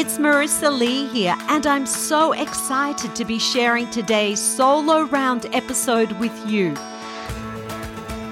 It's 0.00 0.16
Marissa 0.16 0.72
Lee 0.72 1.06
here, 1.08 1.36
and 1.48 1.66
I'm 1.66 1.84
so 1.84 2.32
excited 2.32 3.14
to 3.14 3.22
be 3.22 3.38
sharing 3.38 3.90
today's 3.90 4.40
solo 4.40 5.02
round 5.02 5.44
episode 5.54 6.10
with 6.12 6.32
you. 6.48 6.70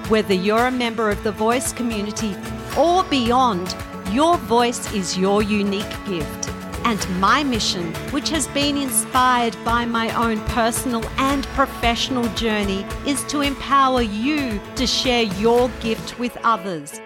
Whether 0.09 0.33
you're 0.33 0.69
a 0.69 0.71
member 0.71 1.11
of 1.11 1.23
the 1.25 1.31
voice 1.31 1.75
community 1.75 2.35
or 2.75 3.04
beyond, 3.04 3.77
your 4.12 4.39
voice 4.39 4.90
is 4.94 5.19
your 5.19 5.42
unique 5.42 6.06
gift. 6.06 6.49
And 6.87 7.21
my 7.21 7.44
mission, 7.44 7.92
which 8.12 8.30
has 8.30 8.48
been 8.48 8.78
inspired 8.78 9.54
by 9.62 9.85
my 9.85 10.08
own 10.16 10.40
personal 10.46 11.04
and 11.19 11.44
professional 11.48 12.24
journey, 12.28 12.87
is 13.06 13.22
to 13.24 13.42
empower 13.42 14.00
you 14.00 14.58
to 14.76 14.87
share 14.87 15.24
your 15.24 15.69
gift 15.80 16.19
with 16.19 16.34
others. 16.45 16.98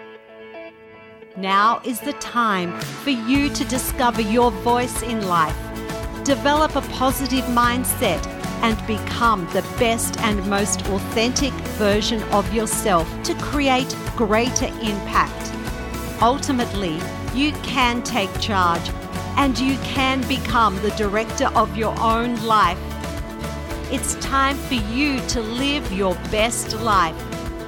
Now 1.37 1.81
is 1.83 1.99
the 1.99 2.13
time 2.13 2.79
for 2.79 3.09
you 3.09 3.49
to 3.49 3.65
discover 3.65 4.21
your 4.21 4.51
voice 4.51 5.01
in 5.01 5.27
life, 5.27 5.57
develop 6.23 6.75
a 6.75 6.81
positive 6.81 7.43
mindset, 7.45 8.23
and 8.61 8.77
become 8.85 9.47
the 9.47 9.63
best 9.79 10.19
and 10.19 10.47
most 10.47 10.85
authentic 10.89 11.51
version 11.79 12.21
of 12.31 12.53
yourself 12.53 13.09
to 13.23 13.33
create 13.35 13.97
greater 14.15 14.67
impact. 14.83 15.51
Ultimately, 16.21 16.99
you 17.33 17.51
can 17.63 18.03
take 18.03 18.31
charge 18.39 18.87
and 19.35 19.57
you 19.57 19.75
can 19.77 20.21
become 20.27 20.75
the 20.83 20.91
director 20.91 21.47
of 21.55 21.75
your 21.75 21.99
own 21.99 22.35
life. 22.45 22.77
It's 23.91 24.13
time 24.15 24.55
for 24.55 24.75
you 24.75 25.19
to 25.29 25.41
live 25.41 25.91
your 25.91 26.13
best 26.29 26.79
life. 26.81 27.15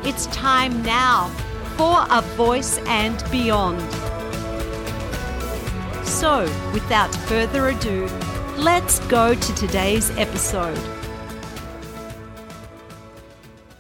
It's 0.06 0.28
time 0.28 0.84
now 0.84 1.36
for 1.78 2.06
a 2.10 2.22
voice 2.36 2.78
and 2.86 3.24
beyond. 3.32 3.82
So, 6.06 6.44
without 6.74 7.14
further 7.28 7.68
ado, 7.68 8.08
let's 8.58 9.00
go 9.08 9.36
to 9.36 9.56
today's 9.56 10.10
episode. 10.18 10.80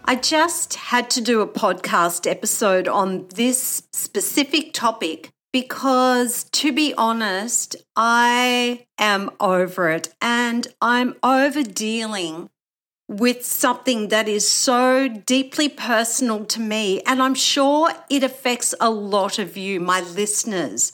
I 0.04 0.16
just 0.16 0.76
had 0.76 1.10
to 1.12 1.22
do 1.22 1.42
a 1.42 1.48
podcast 1.48 2.30
episode 2.30 2.88
on 2.88 3.28
this 3.30 3.84
specific 3.92 4.74
topic 4.74 5.30
because, 5.54 6.44
to 6.52 6.74
be 6.74 6.94
honest, 6.98 7.78
I 7.96 8.86
am 9.00 9.32
over 9.40 9.90
it 9.90 10.14
and 10.22 10.68
I'm 10.82 11.16
over 11.24 11.64
dealing 11.64 12.50
with 13.08 13.46
something 13.46 14.08
that 14.10 14.28
is 14.28 14.50
so 14.50 15.08
deeply 15.08 15.70
personal 15.70 16.46
to 16.46 16.60
me. 16.60 17.02
And 17.02 17.22
I'm 17.22 17.36
sure 17.36 17.92
it 18.10 18.24
affects 18.24 18.74
a 18.80 18.90
lot 18.90 19.38
of 19.38 19.56
you, 19.56 19.80
my 19.80 20.02
listeners. 20.02 20.92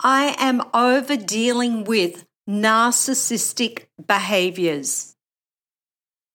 I 0.00 0.34
am 0.38 0.62
over 0.74 1.16
dealing 1.16 1.84
with 1.84 2.26
narcissistic 2.48 3.86
behaviors. 4.04 5.14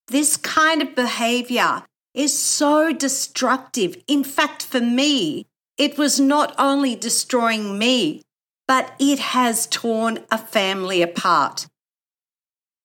This 0.07 0.35
kind 0.37 0.81
of 0.81 0.95
behavior 0.95 1.83
is 2.13 2.37
so 2.37 2.91
destructive. 2.91 4.01
In 4.07 4.23
fact, 4.23 4.63
for 4.63 4.81
me, 4.81 5.47
it 5.77 5.97
was 5.97 6.19
not 6.19 6.53
only 6.57 6.95
destroying 6.95 7.77
me, 7.77 8.23
but 8.67 8.93
it 8.99 9.19
has 9.19 9.67
torn 9.67 10.19
a 10.29 10.37
family 10.37 11.01
apart. 11.01 11.67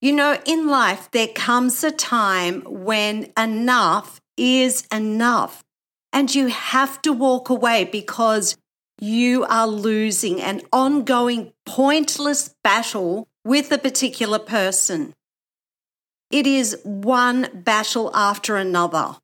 You 0.01 0.13
know, 0.13 0.39
in 0.45 0.69
life, 0.69 1.11
there 1.13 1.29
comes 1.29 1.83
a 1.83 1.91
time 1.91 2.61
when 2.63 3.33
enough 3.39 4.21
is 4.37 4.87
enough, 4.93 5.65
and 6.13 6.35
you 6.35 6.49
have 6.49 7.01
to 7.03 7.13
walk 7.13 7.49
away 7.49 7.85
because 7.85 8.57
you 9.01 9.45
are 9.45 9.67
losing 9.67 10.41
an 10.41 10.63
ongoing, 10.73 11.53
pointless 11.65 12.55
battle 12.63 13.27
with 13.45 13.73
a 13.73 13.79
particular 13.79 14.39
person. 14.39 15.15
It 16.31 16.47
is 16.47 16.79
one 16.83 17.49
battle 17.55 18.11
after 18.15 18.57
another. 18.57 19.17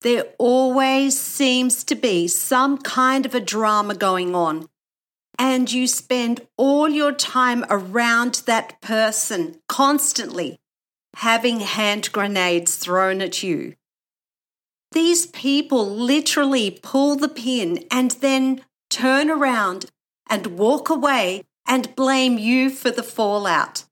There 0.00 0.24
always 0.38 1.18
seems 1.18 1.84
to 1.84 1.94
be 1.94 2.28
some 2.28 2.78
kind 2.78 3.26
of 3.26 3.34
a 3.34 3.40
drama 3.40 3.94
going 3.94 4.34
on, 4.34 4.68
and 5.38 5.72
you 5.72 5.86
spend 5.86 6.46
all 6.56 6.88
your 6.88 7.12
time 7.12 7.64
around 7.70 8.42
that 8.46 8.80
person 8.80 9.60
constantly 9.68 10.58
having 11.16 11.60
hand 11.60 12.10
grenades 12.12 12.76
thrown 12.76 13.20
at 13.20 13.42
you. 13.42 13.74
These 14.92 15.26
people 15.26 15.86
literally 15.88 16.70
pull 16.82 17.16
the 17.16 17.28
pin 17.28 17.84
and 17.90 18.12
then 18.12 18.64
turn 18.90 19.30
around 19.30 19.86
and 20.28 20.58
walk 20.58 20.90
away 20.90 21.44
and 21.66 21.94
blame 21.94 22.38
you 22.38 22.70
for 22.70 22.90
the 22.90 23.02
fallout. 23.02 23.84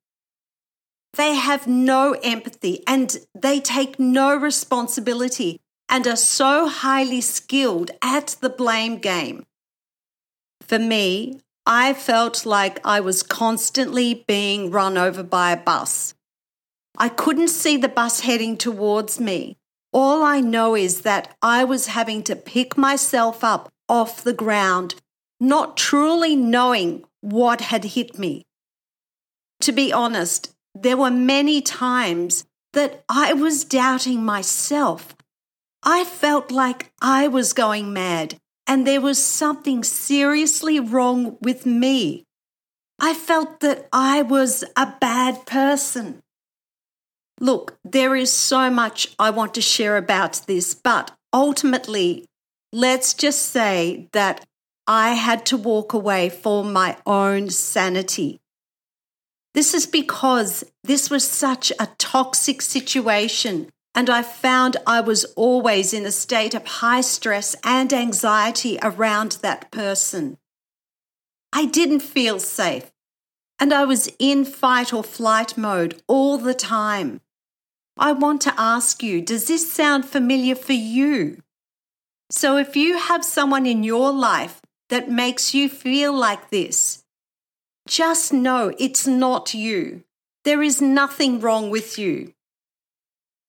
They 1.15 1.35
have 1.35 1.67
no 1.67 2.13
empathy 2.23 2.83
and 2.87 3.17
they 3.35 3.61
take 3.61 3.99
no 3.99 4.35
responsibility 4.35 5.61
and 5.89 6.07
are 6.07 6.17
so 6.17 6.69
highly 6.69 7.21
skilled 7.21 7.91
at 8.03 8.37
the 8.41 8.51
blame 8.51 8.99
game. 8.99 9.47
For 10.67 10.79
me, 10.81 11.41
I 11.65 11.95
felt 11.95 12.45
like 12.45 12.85
I 12.85 13.01
was 13.01 13.23
constantly 13.23 14.25
being 14.27 14.71
run 14.71 14.99
over 14.99 15.23
by 15.23 15.53
a 15.53 15.57
bus. 15.57 16.15
I 16.99 17.09
couldn't 17.09 17.49
see 17.49 17.77
the 17.77 17.89
bus 17.89 18.21
heading 18.21 18.57
towards 18.57 19.21
me. 19.21 19.59
All 19.93 20.25
I 20.25 20.41
know 20.41 20.75
is 20.75 21.03
that 21.03 21.37
I 21.41 21.63
was 21.65 21.89
having 21.89 22.23
to 22.25 22.35
pick 22.35 22.77
myself 22.77 23.45
up 23.45 23.73
off 23.89 24.25
the 24.25 24.33
ground, 24.33 24.97
not 25.39 25.77
truly 25.77 26.35
knowing 26.35 27.05
what 27.21 27.61
had 27.61 27.85
hit 27.85 28.19
me. 28.19 28.43
To 29.61 29.73
be 29.73 29.93
honest, 29.93 30.55
there 30.75 30.97
were 30.97 31.11
many 31.11 31.63
times 31.63 32.45
that 32.73 33.05
I 33.09 33.33
was 33.33 33.65
doubting 33.65 34.25
myself. 34.25 35.15
I 35.83 36.05
felt 36.05 36.51
like 36.51 36.93
I 37.01 37.29
was 37.29 37.53
going 37.53 37.93
mad 37.93 38.39
and 38.67 38.87
there 38.87 39.01
was 39.01 39.25
something 39.25 39.85
seriously 39.85 40.81
wrong 40.81 41.39
with 41.41 41.67
me. 41.67 42.25
I 42.99 43.15
felt 43.15 43.61
that 43.61 43.89
I 43.93 44.23
was 44.23 44.65
a 44.77 44.95
bad 45.01 45.47
person. 45.47 46.23
Look, 47.39 47.79
there 47.85 48.17
is 48.17 48.33
so 48.33 48.71
much 48.71 49.15
I 49.19 49.31
want 49.31 49.55
to 49.55 49.61
share 49.61 49.97
about 49.97 50.43
this, 50.47 50.75
but 50.75 51.13
ultimately, 51.33 52.25
let's 52.73 53.13
just 53.13 53.43
say 53.43 54.09
that 54.13 54.45
I 54.87 55.15
had 55.15 55.45
to 55.47 55.57
walk 55.57 55.93
away 55.93 56.31
for 56.31 56.65
my 56.65 56.97
own 57.05 57.51
sanity. 57.51 58.41
This 59.53 59.75
is 59.75 59.87
because 59.87 60.65
this 60.85 61.11
was 61.11 61.29
such 61.29 61.73
a 61.79 61.89
toxic 61.99 62.63
situation 62.63 63.71
and 63.97 64.11
I 64.11 64.23
found 64.23 64.77
I 64.87 65.01
was 65.01 65.25
always 65.37 65.95
in 65.95 66.05
a 66.05 66.13
state 66.13 66.55
of 66.55 66.67
high 66.67 67.01
stress 67.01 67.57
and 67.65 67.91
anxiety 67.95 68.79
around 68.83 69.39
that 69.41 69.71
person. 69.71 70.37
I 71.51 71.65
didn't 71.65 72.01
feel 72.01 72.39
safe, 72.39 72.93
and 73.59 73.73
I 73.73 73.87
was 73.87 74.13
in 74.19 74.45
fight 74.45 74.93
or 74.93 75.03
flight 75.03 75.57
mode 75.57 76.03
all 76.07 76.37
the 76.37 76.53
time. 76.53 77.23
I 77.97 78.13
want 78.13 78.43
to 78.43 78.55
ask 78.59 79.03
you 79.03 79.23
does 79.23 79.49
this 79.49 79.73
sound 79.73 80.05
familiar 80.05 80.55
for 80.55 80.75
you? 80.75 81.43
So, 82.29 82.59
if 82.59 82.77
you 82.77 82.99
have 82.99 83.25
someone 83.25 83.65
in 83.65 83.83
your 83.83 84.13
life 84.13 84.61
that 84.91 85.11
makes 85.11 85.55
you 85.55 85.71
feel 85.71 86.13
like 86.13 86.51
this, 86.51 87.03
just 87.89 88.31
know 88.31 88.75
it's 88.79 89.07
not 89.07 89.55
you. 89.55 90.05
There 90.45 90.63
is 90.63 90.83
nothing 90.83 91.41
wrong 91.41 91.71
with 91.71 91.99
you. 91.99 92.35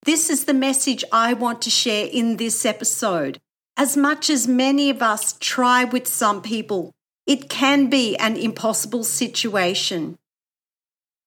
This 0.07 0.29
is 0.29 0.45
the 0.45 0.53
message 0.53 1.03
I 1.11 1.33
want 1.33 1.61
to 1.63 1.69
share 1.69 2.07
in 2.09 2.37
this 2.37 2.65
episode. 2.65 3.41
As 3.75 3.97
much 3.97 4.29
as 4.29 4.47
many 4.47 4.89
of 4.89 5.01
us 5.01 5.35
try 5.37 5.83
with 5.83 6.07
some 6.07 6.41
people, 6.41 6.93
it 7.25 7.49
can 7.49 7.89
be 7.89 8.15
an 8.15 8.37
impossible 8.37 9.03
situation. 9.03 10.17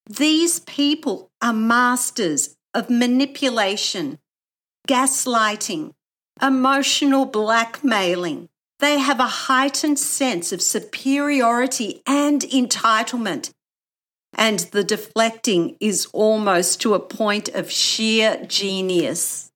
These 0.08 0.60
people 0.60 1.30
are 1.42 1.52
masters 1.52 2.56
of 2.72 2.88
manipulation, 2.88 4.18
gaslighting, 4.88 5.92
emotional 6.40 7.26
blackmailing. 7.26 8.48
They 8.78 8.98
have 8.98 9.20
a 9.20 9.36
heightened 9.50 9.98
sense 9.98 10.52
of 10.52 10.62
superiority 10.62 12.00
and 12.06 12.40
entitlement 12.40 13.50
and 14.34 14.60
the 14.72 14.84
deflecting 14.84 15.76
is 15.80 16.06
almost 16.12 16.80
to 16.80 16.94
a 16.94 17.00
point 17.00 17.48
of 17.50 17.70
sheer 17.70 18.44
genius. 18.46 19.50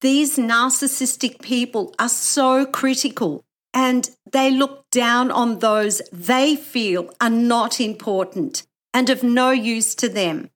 These 0.00 0.36
narcissistic 0.36 1.40
people 1.40 1.94
are 1.98 2.08
so 2.08 2.66
critical 2.66 3.44
and 3.72 4.10
they 4.30 4.50
look 4.50 4.84
down 4.90 5.30
on 5.30 5.58
those 5.58 6.02
they 6.12 6.56
feel 6.56 7.10
are 7.20 7.30
not 7.30 7.80
important 7.80 8.66
and 8.92 9.10
of 9.10 9.22
no 9.22 9.50
use 9.50 9.94
to 9.96 10.08
them. 10.08 10.50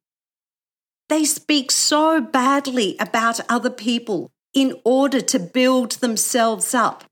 They 1.08 1.25
speak 1.25 1.70
so 1.70 2.20
badly 2.20 2.96
about 3.00 3.41
other 3.49 3.70
people 3.70 4.31
in 4.55 4.75
order 4.84 5.20
to 5.20 5.38
build 5.38 5.93
themselves 5.93 6.75
up. 6.75 7.05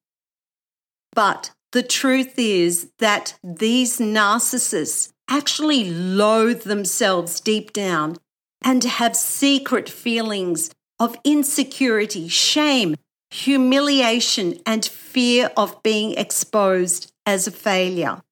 But 1.15 1.51
the 1.73 1.83
truth 1.83 2.35
is 2.39 2.91
that 2.99 3.39
these 3.43 3.99
narcissists 3.99 5.13
actually 5.29 5.91
loathe 5.91 6.63
themselves 6.63 7.41
deep 7.41 7.73
down 7.73 8.17
and 8.63 8.83
have 8.85 9.17
secret 9.17 9.89
feelings 9.89 10.71
of 10.99 11.17
insecurity, 11.25 12.29
shame, 12.29 12.97
humiliation, 13.31 14.61
and 14.65 14.85
fear 14.85 15.51
of 15.57 15.83
being 15.83 16.13
exposed 16.13 17.13
as 17.25 17.47
a 17.47 17.51
failure. 17.51 18.23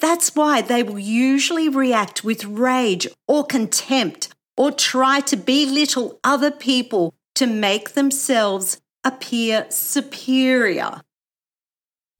That's 0.00 0.34
why 0.34 0.62
they 0.62 0.82
will 0.82 0.98
usually 0.98 1.68
react 1.68 2.24
with 2.24 2.44
rage 2.44 3.06
or 3.28 3.44
contempt 3.44 4.28
or 4.56 4.72
try 4.72 5.20
to 5.20 5.36
belittle 5.36 6.18
other 6.24 6.50
people 6.50 7.14
to 7.34 7.46
make 7.46 7.92
themselves 7.92 8.80
appear 9.04 9.66
superior. 9.70 11.02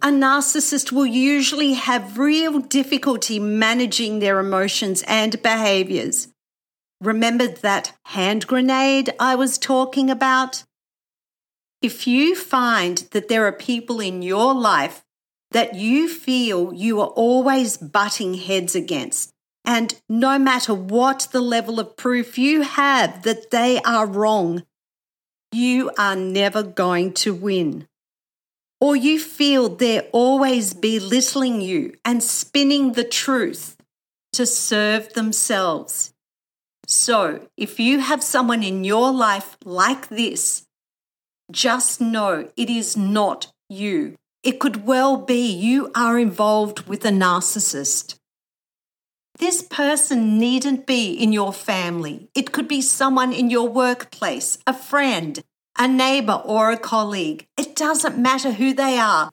A 0.04 0.06
narcissist 0.06 0.90
will 0.90 1.06
usually 1.06 1.75
have 1.75 2.19
real 2.19 2.58
difficulty 2.58 3.38
managing 3.38 4.19
their 4.19 4.40
emotions 4.40 5.04
and 5.06 5.40
behaviors. 5.43 6.26
Remember 7.00 7.46
that 7.46 7.93
hand 8.06 8.49
grenade 8.49 9.14
I 9.20 9.37
was 9.37 9.58
talking 9.58 10.10
about? 10.10 10.64
If 11.81 12.08
you 12.08 12.34
find 12.34 12.99
that 13.12 13.28
there 13.28 13.46
are 13.46 13.52
people 13.52 14.00
in 14.00 14.22
your 14.22 14.54
life 14.54 15.04
that 15.52 15.76
you 15.76 16.08
feel 16.08 16.72
you 16.75 17.00
are 17.00 17.14
always 17.14 17.76
butting 17.76 18.34
heads 18.34 18.75
against, 18.75 19.31
and 19.64 19.94
no 20.08 20.37
matter 20.37 20.75
what 20.75 21.28
the 21.31 21.40
level 21.40 21.78
of 21.78 21.96
proof 21.96 22.37
you 22.38 22.62
have 22.62 23.22
that 23.22 23.52
they 23.52 23.81
are 23.82 24.06
wrong, 24.06 24.64
you 25.52 25.93
are 25.96 26.16
never 26.16 26.64
going 26.64 27.12
to 27.12 27.32
win. 27.32 27.87
Or 28.82 28.96
you 28.96 29.20
feel 29.20 29.69
they're 29.69 30.08
always 30.11 30.75
belittling 30.75 31.61
you 31.61 31.94
and 32.05 32.20
spinning 32.20 32.94
the 32.94 33.05
truth 33.05 33.76
to 34.32 34.44
serve 34.44 35.12
themselves. 35.12 36.12
So, 36.88 37.46
if 37.56 37.79
you 37.79 38.00
have 38.00 38.25
someone 38.25 38.64
in 38.64 38.82
your 38.82 39.12
life 39.12 39.56
like 39.64 40.08
this, 40.08 40.67
just 41.52 42.00
know 42.00 42.50
it 42.56 42.69
is 42.69 42.96
not 42.96 43.52
you. 43.69 44.17
It 44.43 44.58
could 44.58 44.84
well 44.84 45.17
be 45.17 45.46
you 45.46 45.93
are 45.94 46.19
involved 46.19 46.88
with 46.88 47.05
a 47.05 47.11
narcissist. 47.11 48.17
This 49.38 49.62
person 49.62 50.40
needn't 50.40 50.88
be 50.88 51.12
in 51.12 51.32
your 51.32 51.52
family. 51.52 52.31
It 52.34 52.50
could 52.50 52.67
be 52.67 52.82
someone 52.82 53.32
in 53.32 53.49
your 53.49 53.69
workplace, 53.69 54.58
a 54.67 54.75
friend, 54.75 55.40
a 55.78 55.88
neighbor, 55.88 56.42
or 56.44 56.70
a 56.70 56.76
colleague. 56.76 57.46
It 57.58 57.74
doesn't 57.74 58.19
matter 58.19 58.52
who 58.52 58.74
they 58.74 58.98
are. 58.98 59.30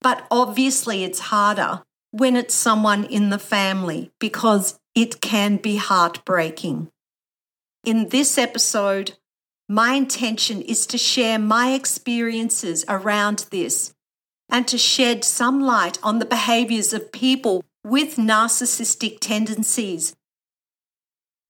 But 0.00 0.26
obviously, 0.30 1.04
it's 1.04 1.18
harder 1.18 1.82
when 2.10 2.36
it's 2.36 2.54
someone 2.54 3.04
in 3.04 3.30
the 3.30 3.38
family 3.38 4.10
because 4.18 4.78
it 4.94 5.20
can 5.20 5.56
be 5.56 5.76
heartbreaking. 5.76 6.88
In 7.84 8.08
this 8.08 8.38
episode, 8.38 9.12
my 9.68 9.92
intention 9.94 10.62
is 10.62 10.86
to 10.86 10.98
share 10.98 11.38
my 11.38 11.72
experiences 11.72 12.84
around 12.88 13.46
this 13.50 13.94
and 14.48 14.66
to 14.66 14.78
shed 14.78 15.24
some 15.24 15.60
light 15.60 15.98
on 16.02 16.18
the 16.18 16.24
behaviors 16.24 16.92
of 16.92 17.12
people 17.12 17.64
with 17.84 18.16
narcissistic 18.16 19.18
tendencies. 19.20 20.14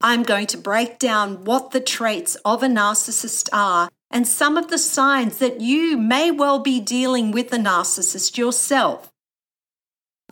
I'm 0.01 0.23
going 0.23 0.47
to 0.49 0.59
break 0.59 0.99
down 0.99 1.45
what 1.45 1.71
the 1.71 1.81
traits 1.81 2.37
of 2.45 2.63
a 2.63 2.67
narcissist 2.67 3.49
are 3.53 3.89
and 4.11 4.27
some 4.27 4.57
of 4.57 4.69
the 4.69 4.79
signs 4.79 5.39
that 5.39 5.61
you 5.61 5.97
may 5.97 6.31
well 6.31 6.59
be 6.59 6.81
dealing 6.81 7.31
with 7.31 7.53
a 7.53 7.59
narcissist 7.59 8.37
yourself. 8.37 9.13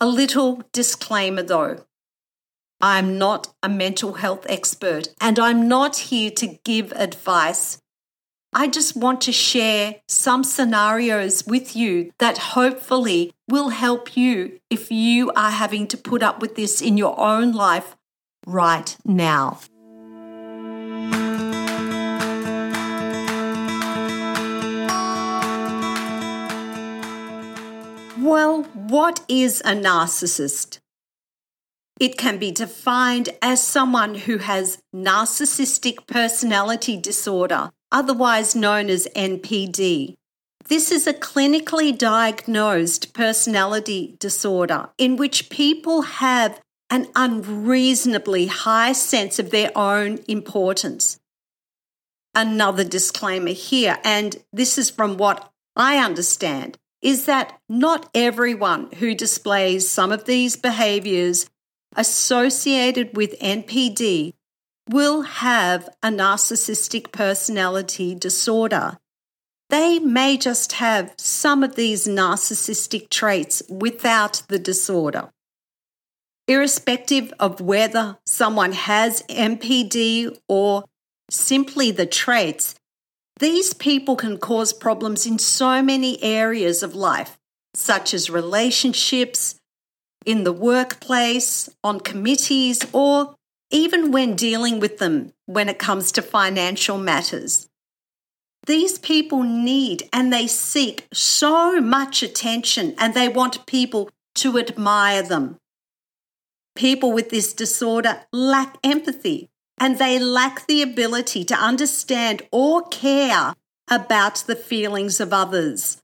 A 0.00 0.06
little 0.06 0.62
disclaimer 0.72 1.42
though. 1.42 1.84
I'm 2.80 3.16
not 3.16 3.54
a 3.62 3.68
mental 3.68 4.14
health 4.14 4.46
expert 4.48 5.08
and 5.20 5.38
I'm 5.38 5.66
not 5.66 5.96
here 5.96 6.30
to 6.32 6.58
give 6.64 6.92
advice 6.92 7.80
I 8.58 8.68
just 8.68 8.96
want 8.96 9.20
to 9.22 9.32
share 9.32 9.96
some 10.08 10.42
scenarios 10.42 11.46
with 11.46 11.76
you 11.76 12.12
that 12.18 12.38
hopefully 12.38 13.34
will 13.46 13.68
help 13.68 14.16
you 14.16 14.60
if 14.70 14.90
you 14.90 15.30
are 15.32 15.50
having 15.50 15.86
to 15.88 15.98
put 15.98 16.22
up 16.22 16.40
with 16.40 16.56
this 16.56 16.80
in 16.80 16.96
your 16.96 17.20
own 17.20 17.52
life 17.52 17.96
right 18.46 18.96
now. 19.04 19.58
Well, 28.26 28.64
what 28.74 29.24
is 29.28 29.60
a 29.60 29.70
narcissist? 29.70 30.80
It 32.00 32.18
can 32.18 32.38
be 32.38 32.50
defined 32.50 33.28
as 33.40 33.64
someone 33.64 34.16
who 34.16 34.38
has 34.38 34.82
narcissistic 34.92 36.08
personality 36.08 36.96
disorder 36.96 37.70
otherwise 37.92 38.56
known 38.56 38.90
as 38.90 39.06
NPD. 39.14 40.16
This 40.66 40.90
is 40.90 41.06
a 41.06 41.14
clinically 41.14 41.96
diagnosed 41.96 43.14
personality 43.14 44.16
disorder 44.18 44.88
in 44.98 45.14
which 45.14 45.48
people 45.48 46.02
have 46.02 46.60
an 46.90 47.06
unreasonably 47.14 48.46
high 48.46 48.92
sense 48.92 49.38
of 49.38 49.50
their 49.50 49.70
own 49.78 50.18
importance. 50.26 51.20
Another 52.34 52.82
disclaimer 52.82 53.52
here, 53.52 53.98
and 54.02 54.42
this 54.52 54.78
is 54.78 54.90
from 54.90 55.16
what 55.16 55.48
I 55.76 55.98
understand, 55.98 56.76
is 57.02 57.26
that 57.26 57.58
not 57.68 58.08
everyone 58.14 58.90
who 58.92 59.14
displays 59.14 59.88
some 59.88 60.12
of 60.12 60.24
these 60.24 60.56
behaviors 60.56 61.48
associated 61.94 63.16
with 63.16 63.38
NPD 63.40 64.32
will 64.88 65.22
have 65.22 65.88
a 66.02 66.08
narcissistic 66.08 67.12
personality 67.12 68.14
disorder. 68.14 68.98
They 69.68 69.98
may 69.98 70.36
just 70.36 70.74
have 70.74 71.12
some 71.18 71.64
of 71.64 71.74
these 71.74 72.06
narcissistic 72.06 73.10
traits 73.10 73.62
without 73.68 74.42
the 74.48 74.58
disorder. 74.58 75.30
Irrespective 76.46 77.32
of 77.40 77.60
whether 77.60 78.18
someone 78.24 78.72
has 78.72 79.22
NPD 79.22 80.38
or 80.48 80.84
simply 81.28 81.90
the 81.90 82.06
traits, 82.06 82.76
these 83.38 83.74
people 83.74 84.16
can 84.16 84.38
cause 84.38 84.72
problems 84.72 85.26
in 85.26 85.38
so 85.38 85.82
many 85.82 86.22
areas 86.22 86.82
of 86.82 86.94
life, 86.94 87.38
such 87.74 88.14
as 88.14 88.30
relationships, 88.30 89.56
in 90.24 90.44
the 90.44 90.52
workplace, 90.52 91.68
on 91.84 92.00
committees, 92.00 92.80
or 92.92 93.36
even 93.70 94.10
when 94.10 94.34
dealing 94.34 94.80
with 94.80 94.98
them 94.98 95.32
when 95.44 95.68
it 95.68 95.78
comes 95.78 96.10
to 96.12 96.22
financial 96.22 96.98
matters. 96.98 97.68
These 98.66 98.98
people 98.98 99.42
need 99.44 100.08
and 100.12 100.32
they 100.32 100.46
seek 100.46 101.06
so 101.12 101.80
much 101.80 102.22
attention 102.22 102.94
and 102.98 103.14
they 103.14 103.28
want 103.28 103.66
people 103.66 104.10
to 104.36 104.58
admire 104.58 105.22
them. 105.22 105.58
People 106.74 107.12
with 107.12 107.30
this 107.30 107.52
disorder 107.52 108.22
lack 108.32 108.76
empathy 108.82 109.50
and 109.78 109.98
they 109.98 110.18
lack 110.18 110.66
the 110.66 110.82
ability 110.82 111.44
to 111.44 111.54
understand 111.54 112.42
or 112.50 112.82
care 112.88 113.54
about 113.90 114.44
the 114.46 114.56
feelings 114.56 115.20
of 115.20 115.32
others. 115.32 116.02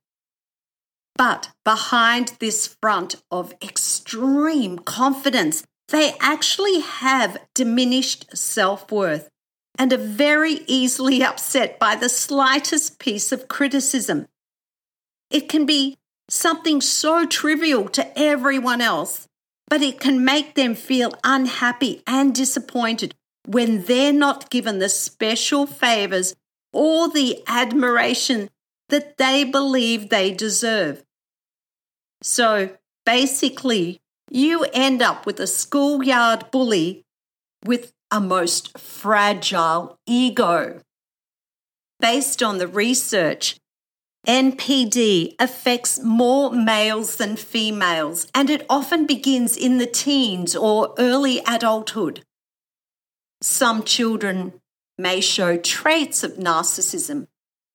But 1.16 1.50
behind 1.64 2.34
this 2.38 2.76
front 2.80 3.16
of 3.30 3.54
extreme 3.62 4.78
confidence 4.78 5.64
they 5.92 6.14
actually 6.20 6.80
have 6.80 7.36
diminished 7.54 8.36
self 8.36 8.90
worth 8.90 9.28
and 9.78 9.92
are 9.92 9.98
very 9.98 10.60
easily 10.66 11.22
upset 11.22 11.78
by 11.78 11.94
the 11.94 12.08
slightest 12.08 12.98
piece 12.98 13.30
of 13.30 13.46
criticism. 13.46 14.26
It 15.30 15.48
can 15.48 15.66
be 15.66 15.98
something 16.28 16.80
so 16.80 17.26
trivial 17.26 17.88
to 17.90 18.18
everyone 18.18 18.80
else, 18.80 19.28
but 19.68 19.82
it 19.82 20.00
can 20.00 20.24
make 20.24 20.54
them 20.54 20.74
feel 20.74 21.12
unhappy 21.24 22.02
and 22.06 22.34
disappointed 22.34 23.14
when 23.46 23.84
they're 23.84 24.12
not 24.12 24.50
given 24.50 24.78
the 24.78 24.88
special 24.88 25.66
favors 25.66 26.34
or 26.72 27.08
the 27.08 27.42
admiration 27.46 28.49
that 28.88 29.16
they 29.16 29.44
believe 29.44 30.08
they 30.08 30.32
deserve. 30.32 31.02
So 32.22 32.76
basically, 33.04 34.00
you 34.30 34.64
end 34.72 35.02
up 35.02 35.26
with 35.26 35.40
a 35.40 35.46
schoolyard 35.46 36.50
bully 36.50 37.04
with 37.64 37.92
a 38.11 38.20
most 38.20 38.78
fragile 38.78 39.99
ego. 40.06 40.80
Based 42.00 42.42
on 42.42 42.58
the 42.58 42.68
research, 42.68 43.56
NPD 44.26 45.34
affects 45.40 46.00
more 46.00 46.52
males 46.52 47.16
than 47.16 47.37
females, 47.37 48.26
and 48.34 48.50
it 48.50 48.64
often 48.70 49.06
begins 49.06 49.56
in 49.56 49.78
the 49.78 49.87
teens 49.87 50.54
or 50.54 50.94
early 50.99 51.40
adulthood. 51.46 52.25
Some 53.42 53.82
children 53.82 54.54
may 54.96 55.20
show 55.20 55.56
traits 55.56 56.22
of 56.22 56.34
narcissism, 56.34 57.26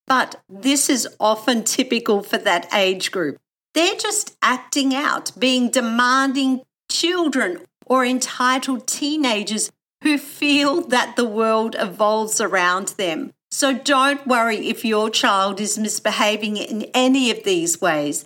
but 0.06 0.42
this 0.48 0.90
is 0.90 1.08
often 1.20 1.66
typical 1.66 2.24
for 2.24 2.38
that 2.38 2.74
age 2.74 3.12
group. 3.12 3.38
They're 3.74 3.96
just 3.96 4.38
acting 4.42 4.96
out, 4.96 5.32
being 5.38 5.70
demanding 5.70 6.62
children 6.90 7.60
or 7.86 8.06
entitled 8.06 8.88
teenagers 8.88 9.70
who 10.04 10.18
feel 10.18 10.82
that 10.88 11.16
the 11.16 11.28
world 11.28 11.76
evolves 11.78 12.40
around 12.40 12.90
them. 12.90 13.34
So 13.52 13.78
don't 13.78 14.26
worry 14.26 14.70
if 14.70 14.86
your 14.86 15.10
child 15.10 15.60
is 15.60 15.78
misbehaving 15.78 16.58
in 16.58 16.84
any 16.94 17.30
of 17.30 17.44
these 17.44 17.82
ways. 17.82 18.26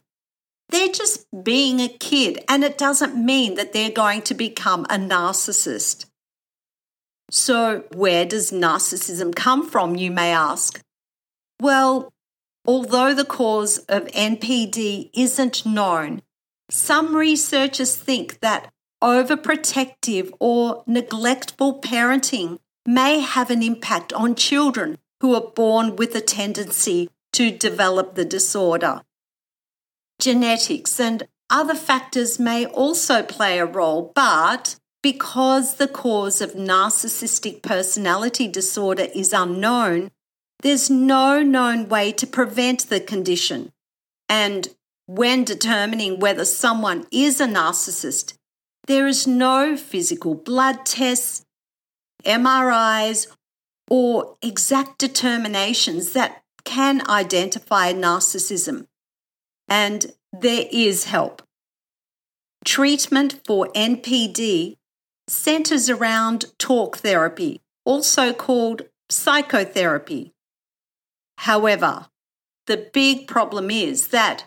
They're 0.69 0.89
just 0.89 1.25
being 1.43 1.79
a 1.79 1.89
kid, 1.89 2.43
and 2.47 2.63
it 2.63 2.77
doesn't 2.77 3.15
mean 3.15 3.55
that 3.55 3.73
they're 3.73 3.91
going 3.91 4.21
to 4.23 4.33
become 4.33 4.85
a 4.85 4.95
narcissist. 4.95 6.05
So, 7.31 7.85
where 7.93 8.25
does 8.25 8.51
narcissism 8.51 9.33
come 9.33 9.65
from, 9.65 9.95
you 9.95 10.11
may 10.11 10.33
ask? 10.33 10.81
Well, 11.61 12.11
although 12.65 13.13
the 13.13 13.25
cause 13.25 13.77
of 13.87 14.05
NPD 14.07 15.11
isn't 15.13 15.65
known, 15.65 16.23
some 16.69 17.15
researchers 17.15 17.95
think 17.95 18.41
that 18.41 18.69
overprotective 19.01 20.31
or 20.41 20.83
neglectful 20.85 21.79
parenting 21.81 22.59
may 22.85 23.21
have 23.21 23.49
an 23.49 23.63
impact 23.63 24.11
on 24.11 24.35
children 24.35 24.97
who 25.21 25.33
are 25.33 25.51
born 25.55 25.95
with 25.95 26.13
a 26.15 26.21
tendency 26.21 27.09
to 27.31 27.49
develop 27.49 28.15
the 28.15 28.25
disorder. 28.25 29.03
Genetics 30.19 30.99
and 30.99 31.27
other 31.49 31.75
factors 31.75 32.39
may 32.39 32.65
also 32.65 33.23
play 33.23 33.57
a 33.57 33.65
role, 33.65 34.11
but 34.13 34.75
because 35.01 35.75
the 35.75 35.87
cause 35.87 36.41
of 36.41 36.53
narcissistic 36.53 37.61
personality 37.61 38.47
disorder 38.47 39.07
is 39.15 39.33
unknown, 39.33 40.11
there's 40.61 40.89
no 40.89 41.41
known 41.41 41.89
way 41.89 42.11
to 42.11 42.27
prevent 42.27 42.89
the 42.89 42.99
condition. 42.99 43.71
And 44.29 44.69
when 45.07 45.43
determining 45.43 46.19
whether 46.19 46.45
someone 46.45 47.07
is 47.11 47.41
a 47.41 47.47
narcissist, 47.47 48.33
there 48.87 49.07
is 49.07 49.25
no 49.27 49.75
physical 49.75 50.35
blood 50.35 50.85
tests, 50.85 51.45
MRIs, 52.23 53.27
or 53.89 54.37
exact 54.41 54.99
determinations 54.99 56.13
that 56.13 56.43
can 56.63 57.07
identify 57.09 57.91
narcissism. 57.91 58.87
And 59.67 60.13
there 60.31 60.65
is 60.71 61.05
help. 61.05 61.41
Treatment 62.63 63.41
for 63.45 63.67
NPD 63.75 64.77
centers 65.31 65.89
around 65.89 66.45
talk 66.57 66.97
therapy, 66.97 67.61
also 67.85 68.33
called 68.33 68.83
psychotherapy. 69.09 70.33
However, 71.37 72.07
the 72.67 72.89
big 72.93 73.27
problem 73.27 73.71
is 73.71 74.09
that 74.09 74.45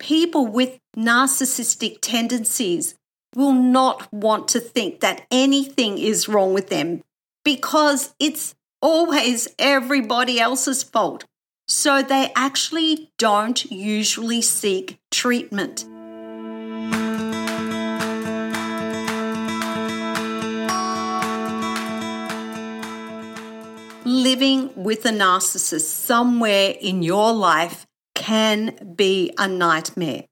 people 0.00 0.46
with 0.46 0.78
narcissistic 0.96 1.98
tendencies 2.00 2.94
will 3.34 3.52
not 3.52 4.12
want 4.12 4.48
to 4.48 4.60
think 4.60 5.00
that 5.00 5.26
anything 5.30 5.98
is 5.98 6.28
wrong 6.28 6.54
with 6.54 6.68
them 6.68 7.02
because 7.44 8.14
it's 8.18 8.54
always 8.80 9.48
everybody 9.58 10.40
else's 10.40 10.82
fault. 10.82 11.24
So 11.68 12.02
they 12.02 12.32
actually 12.34 13.10
don't 13.18 13.70
usually 13.70 14.40
seek 14.40 14.98
treatment. 15.10 15.84
Living 24.46 24.84
with 24.84 25.04
a 25.04 25.10
narcissist 25.10 25.90
somewhere 26.06 26.76
in 26.80 27.02
your 27.02 27.32
life 27.32 27.84
can 28.14 28.94
be 28.94 29.32
a 29.36 29.48
nightmare. 29.48 30.26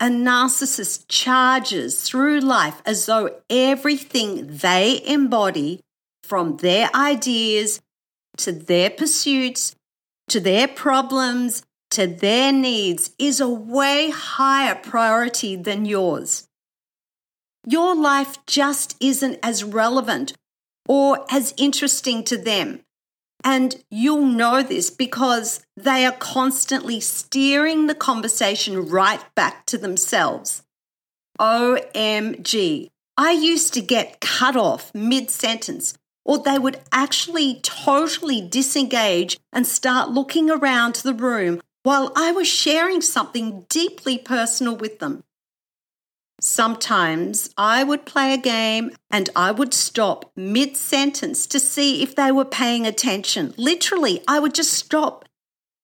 A 0.00 0.06
narcissist 0.06 1.04
charges 1.06 2.02
through 2.02 2.40
life 2.40 2.82
as 2.84 3.06
though 3.06 3.30
everything 3.48 4.48
they 4.48 5.00
embody, 5.06 5.78
from 6.24 6.56
their 6.56 6.90
ideas 6.92 7.80
to 8.38 8.50
their 8.50 8.90
pursuits 8.90 9.76
to 10.30 10.40
their 10.40 10.66
problems 10.66 11.62
to 11.92 12.08
their 12.08 12.52
needs, 12.52 13.12
is 13.16 13.38
a 13.38 13.48
way 13.48 14.10
higher 14.10 14.74
priority 14.74 15.54
than 15.54 15.84
yours. 15.84 16.48
Your 17.64 17.94
life 17.94 18.44
just 18.46 18.96
isn't 19.00 19.38
as 19.40 19.62
relevant 19.62 20.32
or 20.88 21.24
as 21.30 21.54
interesting 21.56 22.24
to 22.24 22.36
them 22.36 22.80
and 23.44 23.82
you'll 23.90 24.26
know 24.26 24.62
this 24.62 24.90
because 24.90 25.60
they 25.76 26.04
are 26.04 26.12
constantly 26.12 27.00
steering 27.00 27.86
the 27.86 27.94
conversation 27.94 28.88
right 28.88 29.22
back 29.34 29.66
to 29.66 29.78
themselves. 29.78 30.62
OMG. 31.38 32.90
I 33.16 33.32
used 33.32 33.74
to 33.74 33.80
get 33.80 34.20
cut 34.20 34.56
off 34.56 34.94
mid 34.94 35.30
sentence, 35.30 35.96
or 36.24 36.38
they 36.38 36.58
would 36.58 36.80
actually 36.92 37.60
totally 37.62 38.40
disengage 38.40 39.38
and 39.52 39.66
start 39.66 40.10
looking 40.10 40.50
around 40.50 40.96
the 40.96 41.14
room 41.14 41.60
while 41.82 42.12
I 42.14 42.32
was 42.32 42.48
sharing 42.48 43.00
something 43.00 43.66
deeply 43.68 44.18
personal 44.18 44.76
with 44.76 44.98
them. 44.98 45.24
Sometimes 46.40 47.50
I 47.56 47.82
would 47.82 48.06
play 48.06 48.32
a 48.32 48.38
game 48.38 48.92
and 49.10 49.28
I 49.34 49.50
would 49.50 49.74
stop 49.74 50.30
mid 50.36 50.76
sentence 50.76 51.46
to 51.48 51.58
see 51.58 52.02
if 52.02 52.14
they 52.14 52.30
were 52.30 52.44
paying 52.44 52.86
attention. 52.86 53.54
Literally, 53.56 54.22
I 54.28 54.38
would 54.38 54.54
just 54.54 54.72
stop, 54.72 55.24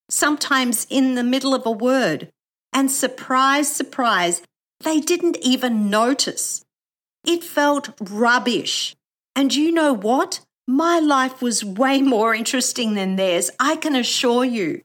sometimes 0.08 0.86
in 0.88 1.16
the 1.16 1.24
middle 1.24 1.54
of 1.54 1.66
a 1.66 1.72
word. 1.72 2.30
And 2.72 2.90
surprise, 2.90 3.70
surprise, 3.70 4.42
they 4.80 5.00
didn't 5.00 5.38
even 5.38 5.90
notice. 5.90 6.64
It 7.26 7.42
felt 7.42 7.90
rubbish. 8.00 8.94
And 9.34 9.54
you 9.54 9.72
know 9.72 9.92
what? 9.92 10.40
My 10.68 10.98
life 10.98 11.42
was 11.42 11.64
way 11.64 12.00
more 12.00 12.34
interesting 12.34 12.94
than 12.94 13.16
theirs, 13.16 13.50
I 13.58 13.76
can 13.76 13.96
assure 13.96 14.44
you. 14.44 14.82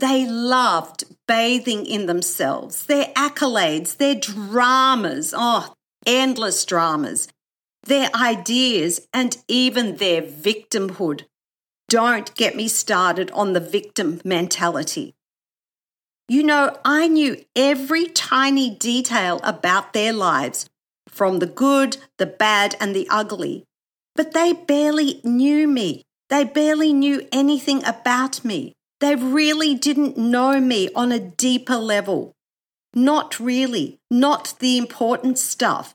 They 0.00 0.26
loved 0.26 1.04
bathing 1.28 1.86
in 1.86 2.06
themselves, 2.06 2.86
their 2.86 3.06
accolades, 3.14 3.96
their 3.96 4.14
dramas, 4.14 5.32
oh, 5.36 5.72
endless 6.04 6.64
dramas, 6.64 7.28
their 7.84 8.10
ideas, 8.14 9.06
and 9.12 9.36
even 9.46 9.96
their 9.96 10.20
victimhood. 10.22 11.22
Don't 11.88 12.34
get 12.34 12.56
me 12.56 12.66
started 12.66 13.30
on 13.30 13.52
the 13.52 13.60
victim 13.60 14.20
mentality. 14.24 15.14
You 16.28 16.42
know, 16.42 16.76
I 16.84 17.06
knew 17.06 17.44
every 17.54 18.06
tiny 18.06 18.70
detail 18.70 19.40
about 19.44 19.92
their 19.92 20.12
lives, 20.12 20.68
from 21.06 21.38
the 21.38 21.46
good, 21.46 21.98
the 22.18 22.26
bad, 22.26 22.74
and 22.80 22.96
the 22.96 23.06
ugly, 23.10 23.64
but 24.16 24.32
they 24.32 24.52
barely 24.52 25.20
knew 25.22 25.68
me. 25.68 26.02
They 26.30 26.44
barely 26.44 26.92
knew 26.92 27.28
anything 27.30 27.84
about 27.84 28.44
me. 28.44 28.72
They 29.04 29.16
really 29.16 29.74
didn't 29.74 30.16
know 30.16 30.58
me 30.58 30.88
on 30.96 31.12
a 31.12 31.18
deeper 31.18 31.76
level. 31.76 32.32
Not 32.94 33.38
really, 33.38 34.00
not 34.10 34.54
the 34.60 34.78
important 34.78 35.36
stuff. 35.36 35.94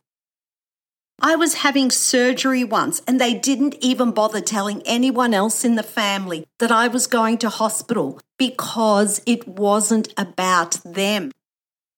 I 1.20 1.36
was 1.36 1.66
having 1.66 1.90
surgery 1.90 2.64
once 2.64 3.02
and 3.08 3.20
they 3.20 3.34
didn't 3.34 3.78
even 3.82 4.12
bother 4.12 4.42
telling 4.42 4.84
anyone 4.86 5.34
else 5.34 5.66
in 5.66 5.74
the 5.74 5.82
family 5.82 6.46
that 6.60 6.72
I 6.72 6.88
was 6.88 7.08
going 7.08 7.40
to 7.40 7.50
hospital 7.50 8.22
because 8.38 9.24
it 9.26 9.48
wasn't 9.48 10.14
about 10.16 10.78
them. 10.86 11.32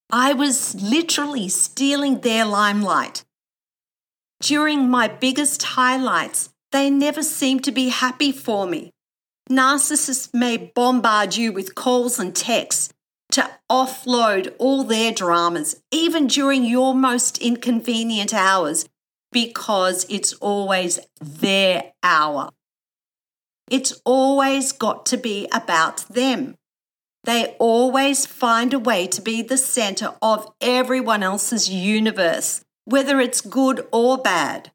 I 0.09 0.31
was 0.31 0.81
literally 0.81 1.49
stealing 1.49 2.21
their 2.21 2.45
limelight. 2.45 3.25
During 4.39 4.89
my 4.89 5.09
biggest 5.09 5.61
highlights, 5.61 6.51
they 6.71 6.89
never 6.89 7.21
seemed 7.21 7.65
to 7.65 7.73
be 7.73 7.89
happy 7.89 8.31
for 8.31 8.65
me. 8.65 8.93
Narcissists 9.51 10.33
may 10.33 10.55
bombard 10.55 11.35
you 11.35 11.51
with 11.51 11.75
calls 11.75 12.17
and 12.19 12.33
texts 12.33 12.93
to 13.33 13.49
offload 13.69 14.55
all 14.57 14.85
their 14.85 15.11
dramas, 15.11 15.75
even 15.91 16.27
during 16.27 16.63
your 16.63 16.95
most 16.95 17.37
inconvenient 17.39 18.33
hours, 18.33 18.85
because 19.29 20.05
it's 20.09 20.31
always 20.33 20.99
their 21.19 21.91
hour. 22.01 22.51
It's 23.69 24.01
always 24.05 24.71
got 24.71 25.05
to 25.07 25.17
be 25.17 25.49
about 25.51 26.07
them. 26.07 26.55
They 27.25 27.55
always 27.59 28.25
find 28.25 28.73
a 28.73 28.79
way 28.79 29.05
to 29.07 29.21
be 29.21 29.41
the 29.41 29.57
center 29.57 30.13
of 30.21 30.49
everyone 30.61 31.23
else's 31.23 31.69
universe, 31.69 32.63
whether 32.85 33.19
it's 33.19 33.41
good 33.41 33.85
or 33.91 34.17
bad. 34.17 34.71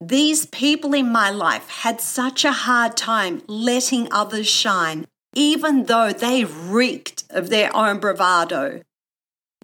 These 0.00 0.46
people 0.46 0.92
in 0.94 1.10
my 1.10 1.30
life 1.30 1.68
had 1.68 2.00
such 2.00 2.44
a 2.44 2.52
hard 2.52 2.96
time 2.96 3.42
letting 3.46 4.12
others 4.12 4.48
shine, 4.48 5.06
even 5.34 5.84
though 5.84 6.12
they 6.12 6.44
reeked 6.44 7.24
of 7.30 7.48
their 7.48 7.74
own 7.74 7.98
bravado. 7.98 8.82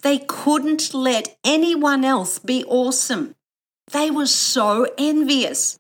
They 0.03 0.19
couldn't 0.19 0.95
let 0.95 1.37
anyone 1.45 2.05
else 2.05 2.39
be 2.39 2.65
awesome. 2.65 3.35
They 3.93 4.11
were 4.11 4.27
so 4.27 4.87
envious. 4.97 5.79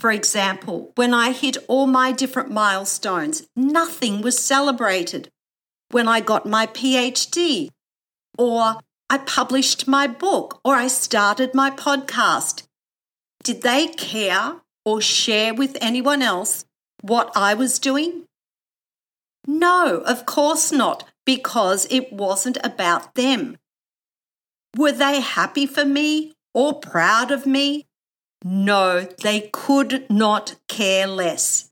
For 0.00 0.10
example, 0.10 0.92
when 0.94 1.12
I 1.12 1.32
hit 1.32 1.58
all 1.68 1.86
my 1.86 2.10
different 2.10 2.50
milestones, 2.50 3.46
nothing 3.54 4.22
was 4.22 4.38
celebrated. 4.38 5.28
When 5.90 6.08
I 6.08 6.20
got 6.20 6.46
my 6.46 6.66
PhD, 6.66 7.68
or 8.38 8.76
I 9.10 9.18
published 9.18 9.86
my 9.86 10.06
book 10.06 10.60
or 10.64 10.74
I 10.74 10.88
started 10.88 11.54
my 11.54 11.70
podcast. 11.70 12.62
Did 13.42 13.62
they 13.62 13.88
care 13.88 14.60
or 14.84 15.00
share 15.00 15.54
with 15.54 15.76
anyone 15.80 16.22
else 16.22 16.64
what 17.02 17.30
I 17.34 17.54
was 17.54 17.78
doing? 17.78 18.24
No, 19.46 20.02
of 20.06 20.26
course 20.26 20.70
not, 20.70 21.04
because 21.24 21.86
it 21.90 22.12
wasn't 22.12 22.58
about 22.62 23.14
them. 23.14 23.56
Were 24.76 24.92
they 24.92 25.20
happy 25.20 25.66
for 25.66 25.84
me 25.84 26.34
or 26.54 26.78
proud 26.78 27.30
of 27.30 27.46
me? 27.46 27.86
No, 28.44 29.06
they 29.22 29.50
could 29.52 30.08
not 30.10 30.56
care 30.68 31.06
less. 31.06 31.70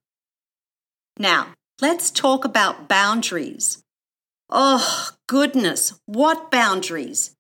Now, 1.19 1.55
let's 1.81 2.11
talk 2.11 2.45
about 2.45 2.89
boundaries. 2.89 3.83
Oh, 4.51 5.11
goodness, 5.27 5.99
what 6.07 6.51
boundaries? 6.51 7.37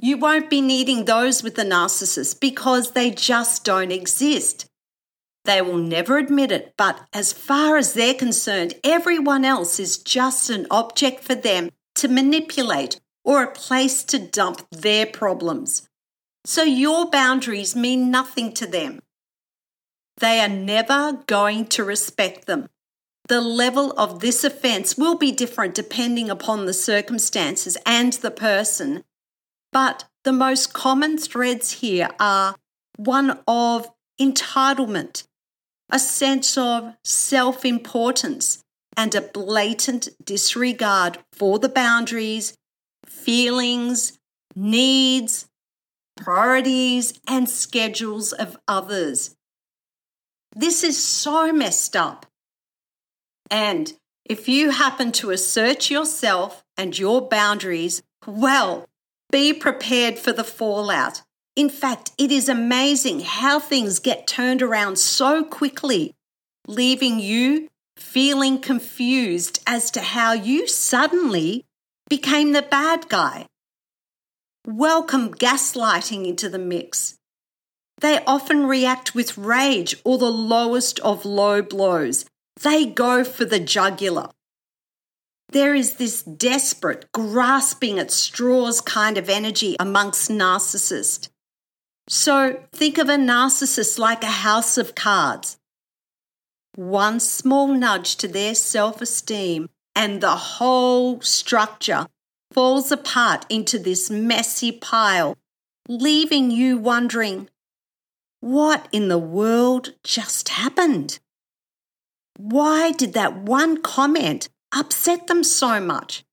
You 0.00 0.18
won't 0.18 0.50
be 0.50 0.60
needing 0.60 1.04
those 1.04 1.42
with 1.42 1.54
the 1.54 1.64
narcissist 1.64 2.40
because 2.40 2.92
they 2.92 3.10
just 3.10 3.64
don't 3.64 3.90
exist. 3.90 4.66
They 5.44 5.62
will 5.62 5.78
never 5.78 6.18
admit 6.18 6.52
it, 6.52 6.74
but 6.76 7.00
as 7.12 7.32
far 7.32 7.76
as 7.76 7.94
they're 7.94 8.14
concerned, 8.14 8.74
everyone 8.84 9.44
else 9.44 9.78
is 9.78 9.96
just 9.96 10.50
an 10.50 10.66
object 10.70 11.22
for 11.22 11.34
them 11.34 11.70
to 11.94 12.08
manipulate 12.08 13.00
or 13.24 13.42
a 13.42 13.50
place 13.50 14.04
to 14.04 14.18
dump 14.18 14.66
their 14.70 15.06
problems. 15.06 15.88
So 16.44 16.62
your 16.62 17.10
boundaries 17.10 17.74
mean 17.74 18.10
nothing 18.10 18.52
to 18.54 18.66
them. 18.66 19.00
They 20.18 20.40
are 20.40 20.48
never 20.48 21.24
going 21.26 21.66
to 21.66 21.84
respect 21.84 22.46
them. 22.46 22.68
The 23.28 23.40
level 23.40 23.92
of 23.98 24.20
this 24.20 24.44
offence 24.44 24.96
will 24.96 25.16
be 25.16 25.32
different 25.32 25.74
depending 25.74 26.30
upon 26.30 26.66
the 26.66 26.72
circumstances 26.72 27.76
and 27.84 28.12
the 28.14 28.30
person, 28.30 29.02
but 29.76 30.04
the 30.24 30.32
most 30.32 30.72
common 30.72 31.18
threads 31.18 31.70
here 31.70 32.08
are 32.18 32.56
one 32.96 33.38
of 33.46 33.86
entitlement, 34.18 35.24
a 35.92 35.98
sense 35.98 36.56
of 36.56 36.96
self 37.04 37.62
importance, 37.62 38.64
and 38.96 39.14
a 39.14 39.20
blatant 39.20 40.08
disregard 40.24 41.18
for 41.30 41.58
the 41.58 41.68
boundaries, 41.68 42.56
feelings, 43.04 44.18
needs, 44.54 45.46
priorities, 46.16 47.12
and 47.28 47.46
schedules 47.46 48.32
of 48.32 48.56
others. 48.66 49.36
This 50.54 50.84
is 50.84 51.04
so 51.04 51.52
messed 51.52 51.94
up. 51.94 52.24
And 53.50 53.92
if 54.24 54.48
you 54.48 54.70
happen 54.70 55.12
to 55.20 55.32
assert 55.32 55.90
yourself 55.90 56.64
and 56.78 56.98
your 56.98 57.28
boundaries, 57.28 58.02
well, 58.26 58.88
be 59.30 59.52
prepared 59.52 60.18
for 60.18 60.32
the 60.32 60.44
fallout. 60.44 61.22
In 61.54 61.68
fact, 61.70 62.12
it 62.18 62.30
is 62.30 62.48
amazing 62.48 63.20
how 63.20 63.58
things 63.58 63.98
get 63.98 64.26
turned 64.26 64.62
around 64.62 64.98
so 64.98 65.42
quickly, 65.42 66.14
leaving 66.66 67.18
you 67.18 67.68
feeling 67.96 68.60
confused 68.60 69.60
as 69.66 69.90
to 69.90 70.00
how 70.00 70.32
you 70.32 70.68
suddenly 70.68 71.64
became 72.08 72.52
the 72.52 72.62
bad 72.62 73.08
guy. 73.08 73.46
Welcome 74.66 75.34
gaslighting 75.34 76.26
into 76.26 76.48
the 76.48 76.58
mix. 76.58 77.16
They 78.00 78.22
often 78.26 78.66
react 78.66 79.14
with 79.14 79.38
rage 79.38 79.96
or 80.04 80.18
the 80.18 80.30
lowest 80.30 81.00
of 81.00 81.24
low 81.24 81.62
blows. 81.62 82.26
They 82.62 82.84
go 82.84 83.24
for 83.24 83.44
the 83.44 83.60
jugular. 83.60 84.30
There 85.50 85.74
is 85.74 85.94
this 85.94 86.22
desperate, 86.22 87.06
grasping 87.12 87.98
at 87.98 88.10
straws 88.10 88.80
kind 88.80 89.16
of 89.16 89.28
energy 89.28 89.76
amongst 89.78 90.30
narcissists. 90.30 91.28
So 92.08 92.62
think 92.72 92.98
of 92.98 93.08
a 93.08 93.16
narcissist 93.16 93.98
like 93.98 94.22
a 94.22 94.26
house 94.26 94.76
of 94.76 94.94
cards. 94.94 95.58
One 96.74 97.20
small 97.20 97.68
nudge 97.68 98.16
to 98.16 98.28
their 98.28 98.54
self 98.54 99.00
esteem, 99.00 99.70
and 99.94 100.20
the 100.20 100.36
whole 100.36 101.20
structure 101.20 102.06
falls 102.52 102.92
apart 102.92 103.46
into 103.48 103.78
this 103.78 104.10
messy 104.10 104.72
pile, 104.72 105.36
leaving 105.88 106.50
you 106.50 106.76
wondering 106.76 107.48
what 108.40 108.86
in 108.92 109.08
the 109.08 109.18
world 109.18 109.94
just 110.04 110.50
happened? 110.50 111.18
Why 112.36 112.92
did 112.92 113.14
that 113.14 113.36
one 113.36 113.82
comment 113.82 114.48
upset 114.76 115.26
them 115.26 115.42
so 115.42 115.80
much? 115.80 116.24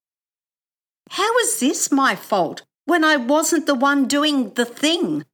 How 1.11 1.37
is 1.39 1.59
this 1.59 1.91
my 1.91 2.15
fault 2.15 2.63
when 2.85 3.03
I 3.03 3.15
wasn't 3.15 3.65
the 3.65 3.75
one 3.75 4.07
doing 4.07 4.53
the 4.55 4.65
thing? 4.65 5.25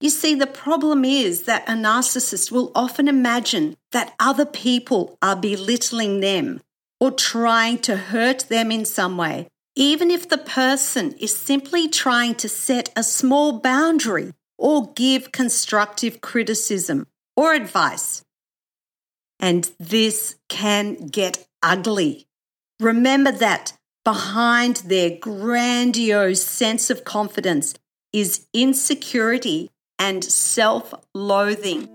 You 0.00 0.10
see, 0.10 0.34
the 0.34 0.46
problem 0.46 1.04
is 1.04 1.42
that 1.42 1.68
a 1.68 1.72
narcissist 1.72 2.52
will 2.52 2.70
often 2.74 3.08
imagine 3.08 3.76
that 3.90 4.14
other 4.20 4.46
people 4.46 5.18
are 5.20 5.34
belittling 5.34 6.20
them 6.20 6.60
or 7.00 7.10
trying 7.10 7.78
to 7.78 7.96
hurt 7.96 8.48
them 8.48 8.70
in 8.70 8.84
some 8.84 9.16
way, 9.16 9.48
even 9.74 10.10
if 10.10 10.28
the 10.28 10.38
person 10.38 11.12
is 11.14 11.34
simply 11.34 11.88
trying 11.88 12.36
to 12.36 12.48
set 12.48 12.92
a 12.94 13.02
small 13.02 13.60
boundary 13.60 14.32
or 14.56 14.92
give 14.92 15.32
constructive 15.32 16.20
criticism 16.20 17.06
or 17.36 17.54
advice. 17.54 18.22
And 19.40 19.70
this 19.78 20.36
can 20.48 21.06
get 21.06 21.47
ugly. 21.62 22.26
Remember 22.80 23.32
that 23.32 23.72
behind 24.04 24.76
their 24.86 25.10
grandiose 25.10 26.42
sense 26.42 26.90
of 26.90 27.04
confidence 27.04 27.74
is 28.12 28.46
insecurity 28.54 29.70
and 29.98 30.24
self 30.24 30.94
loathing. 31.14 31.88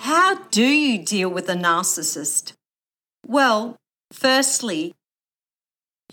How 0.00 0.34
do 0.50 0.64
you 0.64 0.98
deal 1.02 1.30
with 1.30 1.48
a 1.48 1.54
narcissist? 1.54 2.52
Well, 3.26 3.76
firstly, 4.12 4.94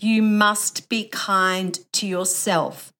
you 0.00 0.22
must 0.22 0.88
be 0.88 1.08
kind 1.08 1.78
to 1.92 2.06
yourself. 2.06 2.92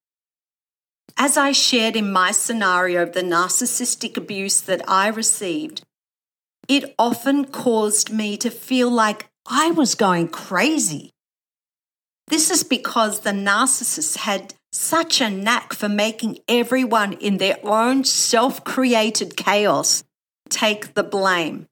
As 1.22 1.36
I 1.36 1.52
shared 1.52 1.96
in 1.96 2.10
my 2.10 2.30
scenario 2.30 3.02
of 3.02 3.12
the 3.12 3.20
narcissistic 3.20 4.16
abuse 4.16 4.62
that 4.62 4.80
I 4.88 5.08
received, 5.08 5.82
it 6.66 6.94
often 6.98 7.44
caused 7.44 8.10
me 8.10 8.38
to 8.38 8.48
feel 8.48 8.90
like 8.90 9.28
I 9.46 9.70
was 9.70 9.94
going 9.94 10.28
crazy. 10.28 11.10
This 12.28 12.50
is 12.50 12.64
because 12.64 13.20
the 13.20 13.32
narcissist 13.32 14.16
had 14.16 14.54
such 14.72 15.20
a 15.20 15.28
knack 15.28 15.74
for 15.74 15.90
making 15.90 16.38
everyone 16.48 17.12
in 17.12 17.36
their 17.36 17.58
own 17.64 18.04
self 18.04 18.64
created 18.64 19.36
chaos 19.36 20.04
take 20.48 20.94
the 20.94 21.04
blame. 21.04 21.66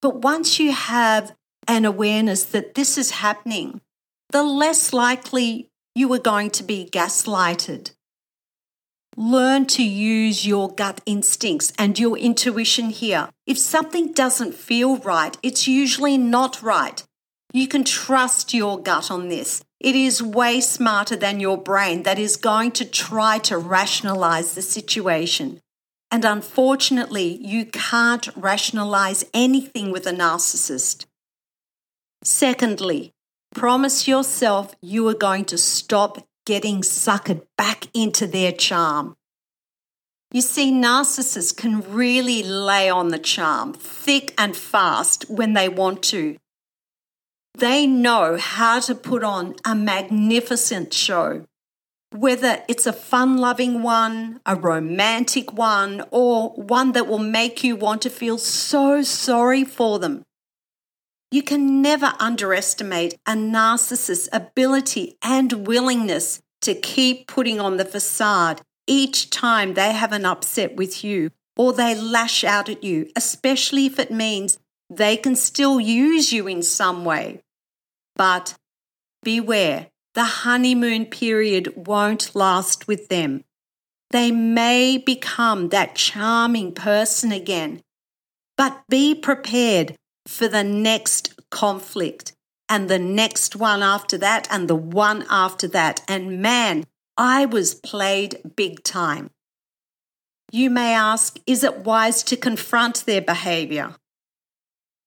But 0.00 0.22
once 0.22 0.58
you 0.58 0.72
have 0.72 1.36
an 1.68 1.84
awareness 1.84 2.44
that 2.44 2.76
this 2.76 2.96
is 2.96 3.10
happening, 3.10 3.82
the 4.30 4.42
less 4.42 4.94
likely 4.94 5.68
you 5.94 6.10
are 6.14 6.18
going 6.18 6.48
to 6.52 6.62
be 6.62 6.88
gaslighted. 6.90 7.90
Learn 9.16 9.66
to 9.66 9.82
use 9.84 10.44
your 10.44 10.68
gut 10.68 11.00
instincts 11.06 11.72
and 11.78 11.98
your 11.98 12.18
intuition 12.18 12.90
here. 12.90 13.28
If 13.46 13.58
something 13.58 14.12
doesn't 14.12 14.54
feel 14.54 14.96
right, 14.98 15.36
it's 15.42 15.68
usually 15.68 16.18
not 16.18 16.62
right. 16.62 17.02
You 17.52 17.68
can 17.68 17.84
trust 17.84 18.52
your 18.52 18.80
gut 18.80 19.12
on 19.12 19.28
this. 19.28 19.62
It 19.78 19.94
is 19.94 20.20
way 20.20 20.60
smarter 20.60 21.14
than 21.14 21.38
your 21.38 21.56
brain 21.56 22.02
that 22.02 22.18
is 22.18 22.36
going 22.36 22.72
to 22.72 22.84
try 22.84 23.38
to 23.40 23.56
rationalize 23.56 24.54
the 24.54 24.62
situation. 24.62 25.60
And 26.10 26.24
unfortunately, 26.24 27.38
you 27.40 27.66
can't 27.66 28.28
rationalize 28.34 29.24
anything 29.32 29.92
with 29.92 30.06
a 30.08 30.12
narcissist. 30.12 31.06
Secondly, 32.24 33.12
promise 33.54 34.08
yourself 34.08 34.74
you 34.82 35.06
are 35.08 35.14
going 35.14 35.44
to 35.44 35.58
stop 35.58 36.26
getting 36.46 36.82
suckered 36.82 37.42
back 37.56 37.86
into 37.94 38.26
their 38.26 38.52
charm. 38.52 39.16
You 40.32 40.40
see, 40.40 40.72
narcissists 40.72 41.56
can 41.56 41.80
really 41.92 42.42
lay 42.42 42.90
on 42.90 43.08
the 43.08 43.18
charm 43.18 43.72
thick 43.72 44.34
and 44.36 44.56
fast 44.56 45.30
when 45.30 45.52
they 45.52 45.68
want 45.68 46.02
to. 46.04 46.36
They 47.56 47.86
know 47.86 48.36
how 48.36 48.80
to 48.80 48.96
put 48.96 49.22
on 49.22 49.54
a 49.64 49.76
magnificent 49.76 50.92
show, 50.92 51.44
whether 52.10 52.64
it's 52.68 52.84
a 52.84 52.92
fun 52.92 53.38
loving 53.38 53.82
one, 53.82 54.40
a 54.44 54.56
romantic 54.56 55.52
one, 55.52 56.04
or 56.10 56.50
one 56.50 56.92
that 56.92 57.06
will 57.06 57.18
make 57.18 57.62
you 57.62 57.76
want 57.76 58.02
to 58.02 58.10
feel 58.10 58.38
so 58.38 59.02
sorry 59.02 59.62
for 59.64 60.00
them. 60.00 60.24
You 61.34 61.42
can 61.42 61.82
never 61.82 62.12
underestimate 62.20 63.14
a 63.26 63.32
narcissist's 63.32 64.28
ability 64.32 65.18
and 65.20 65.66
willingness 65.66 66.40
to 66.60 66.76
keep 66.76 67.26
putting 67.26 67.58
on 67.58 67.76
the 67.76 67.84
facade 67.84 68.60
each 68.86 69.30
time 69.30 69.74
they 69.74 69.94
have 69.94 70.12
an 70.12 70.24
upset 70.24 70.76
with 70.76 71.02
you 71.02 71.32
or 71.56 71.72
they 71.72 71.92
lash 71.96 72.44
out 72.44 72.68
at 72.68 72.84
you, 72.84 73.10
especially 73.16 73.84
if 73.84 73.98
it 73.98 74.12
means 74.12 74.60
they 74.88 75.16
can 75.16 75.34
still 75.34 75.80
use 75.80 76.32
you 76.32 76.46
in 76.46 76.62
some 76.62 77.04
way. 77.04 77.42
But 78.14 78.54
beware, 79.24 79.88
the 80.14 80.44
honeymoon 80.46 81.06
period 81.06 81.88
won't 81.88 82.36
last 82.36 82.86
with 82.86 83.08
them. 83.08 83.42
They 84.10 84.30
may 84.30 84.98
become 84.98 85.70
that 85.70 85.96
charming 85.96 86.74
person 86.74 87.32
again, 87.32 87.82
but 88.56 88.84
be 88.88 89.16
prepared 89.16 89.96
for 90.26 90.48
the 90.48 90.64
next 90.64 91.34
conflict 91.50 92.32
and 92.68 92.88
the 92.88 92.98
next 92.98 93.56
one 93.56 93.82
after 93.82 94.16
that 94.18 94.48
and 94.50 94.68
the 94.68 94.74
one 94.74 95.24
after 95.28 95.68
that. 95.68 96.02
And 96.08 96.40
man, 96.40 96.84
I 97.16 97.46
was 97.46 97.74
played 97.74 98.40
big 98.56 98.82
time. 98.82 99.30
You 100.50 100.70
may 100.70 100.94
ask, 100.94 101.38
is 101.46 101.64
it 101.64 101.78
wise 101.78 102.22
to 102.24 102.36
confront 102.36 103.06
their 103.06 103.20
behavior? 103.20 103.96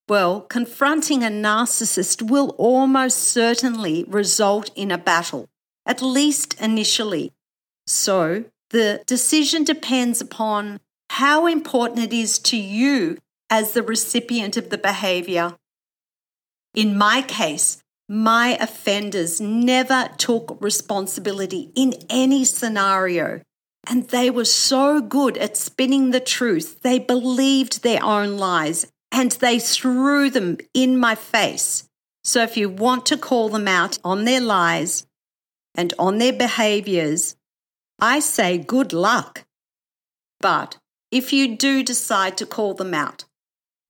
Well, 0.08 0.42
confronting 0.42 1.22
a 1.22 1.28
narcissist 1.28 2.22
will 2.22 2.50
almost 2.58 3.18
certainly 3.18 4.04
result 4.08 4.70
in 4.74 4.90
a 4.90 4.98
battle, 4.98 5.48
at 5.84 6.00
least 6.00 6.58
initially. 6.60 7.32
So, 7.86 8.44
the 8.70 9.02
decision 9.06 9.64
depends 9.64 10.20
upon 10.20 10.80
how 11.10 11.46
important 11.46 12.00
it 12.00 12.12
is 12.12 12.38
to 12.40 12.56
you 12.56 13.18
as 13.50 13.72
the 13.72 13.82
recipient 13.82 14.56
of 14.56 14.70
the 14.70 14.78
behavior. 14.78 15.56
In 16.74 16.96
my 16.96 17.22
case, 17.22 17.82
my 18.08 18.56
offenders 18.60 19.40
never 19.40 20.08
took 20.16 20.56
responsibility 20.60 21.70
in 21.74 21.94
any 22.08 22.44
scenario. 22.44 23.42
And 23.86 24.08
they 24.08 24.30
were 24.30 24.44
so 24.44 25.00
good 25.00 25.38
at 25.38 25.56
spinning 25.56 26.10
the 26.10 26.20
truth. 26.20 26.82
They 26.82 26.98
believed 26.98 27.82
their 27.82 28.02
own 28.02 28.36
lies 28.36 28.86
and 29.10 29.32
they 29.32 29.58
threw 29.58 30.30
them 30.30 30.58
in 30.74 30.98
my 30.98 31.14
face. 31.14 31.88
So 32.24 32.42
if 32.42 32.56
you 32.56 32.68
want 32.68 33.06
to 33.06 33.16
call 33.16 33.48
them 33.48 33.68
out 33.68 33.98
on 34.04 34.24
their 34.24 34.40
lies 34.40 35.06
and 35.74 35.94
on 35.98 36.18
their 36.18 36.32
behaviors, 36.32 37.36
I 37.98 38.20
say 38.20 38.58
good 38.58 38.92
luck. 38.92 39.44
But 40.40 40.76
if 41.10 41.32
you 41.32 41.56
do 41.56 41.82
decide 41.82 42.36
to 42.38 42.46
call 42.46 42.74
them 42.74 42.92
out, 42.92 43.24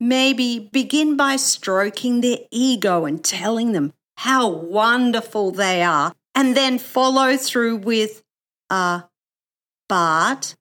maybe 0.00 0.70
begin 0.72 1.16
by 1.16 1.36
stroking 1.36 2.20
their 2.20 2.38
ego 2.50 3.04
and 3.04 3.24
telling 3.24 3.72
them 3.72 3.92
how 4.16 4.48
wonderful 4.48 5.50
they 5.50 5.82
are, 5.82 6.12
and 6.34 6.56
then 6.56 6.78
follow 6.78 7.36
through 7.36 7.76
with, 7.76 8.22
uh, 8.70 9.02
but 9.88 10.54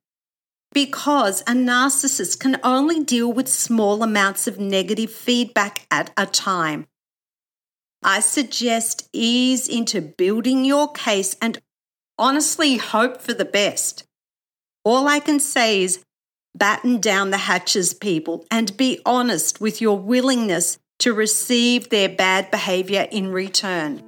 because 0.73 1.41
a 1.41 1.53
narcissist 1.53 2.39
can 2.39 2.59
only 2.63 3.03
deal 3.03 3.31
with 3.31 3.47
small 3.47 4.03
amounts 4.03 4.47
of 4.47 4.59
negative 4.59 5.11
feedback 5.11 5.87
at 5.89 6.11
a 6.15 6.25
time. 6.25 6.85
I 8.03 8.19
suggest 8.19 9.09
ease 9.11 9.67
into 9.67 10.01
building 10.01 10.65
your 10.65 10.91
case 10.91 11.35
and 11.41 11.59
honestly 12.17 12.77
hope 12.77 13.21
for 13.21 13.33
the 13.33 13.45
best. 13.45 14.03
All 14.83 15.07
I 15.07 15.19
can 15.19 15.39
say 15.39 15.81
is 15.81 16.03
batten 16.55 16.99
down 16.99 17.29
the 17.29 17.37
hatches, 17.37 17.93
people, 17.93 18.45
and 18.49 18.75
be 18.77 18.99
honest 19.05 19.61
with 19.61 19.81
your 19.81 19.97
willingness 19.97 20.77
to 20.99 21.13
receive 21.13 21.89
their 21.89 22.09
bad 22.09 22.49
behavior 22.51 23.07
in 23.11 23.31
return. 23.31 24.03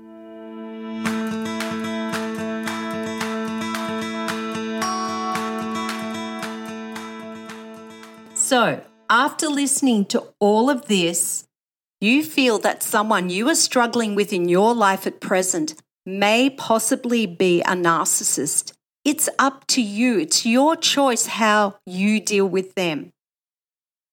So, 8.35 8.81
after 9.11 9.47
listening 9.47 10.05
to 10.05 10.23
all 10.39 10.71
of 10.71 10.87
this, 10.87 11.45
you 12.01 12.23
feel 12.23 12.57
that 12.59 12.81
someone 12.81 13.29
you 13.29 13.47
are 13.49 13.55
struggling 13.55 14.15
with 14.15 14.33
in 14.33 14.49
your 14.49 14.73
life 14.73 15.05
at 15.05 15.19
present 15.19 15.75
may 16.05 16.49
possibly 16.49 17.27
be 17.27 17.61
a 17.61 17.73
narcissist. 17.73 18.73
It's 19.05 19.29
up 19.39 19.65
to 19.67 19.81
you. 19.81 20.19
It's 20.19 20.45
your 20.45 20.75
choice 20.75 21.25
how 21.25 21.77
you 21.85 22.19
deal 22.19 22.47
with 22.47 22.75
them. 22.75 23.11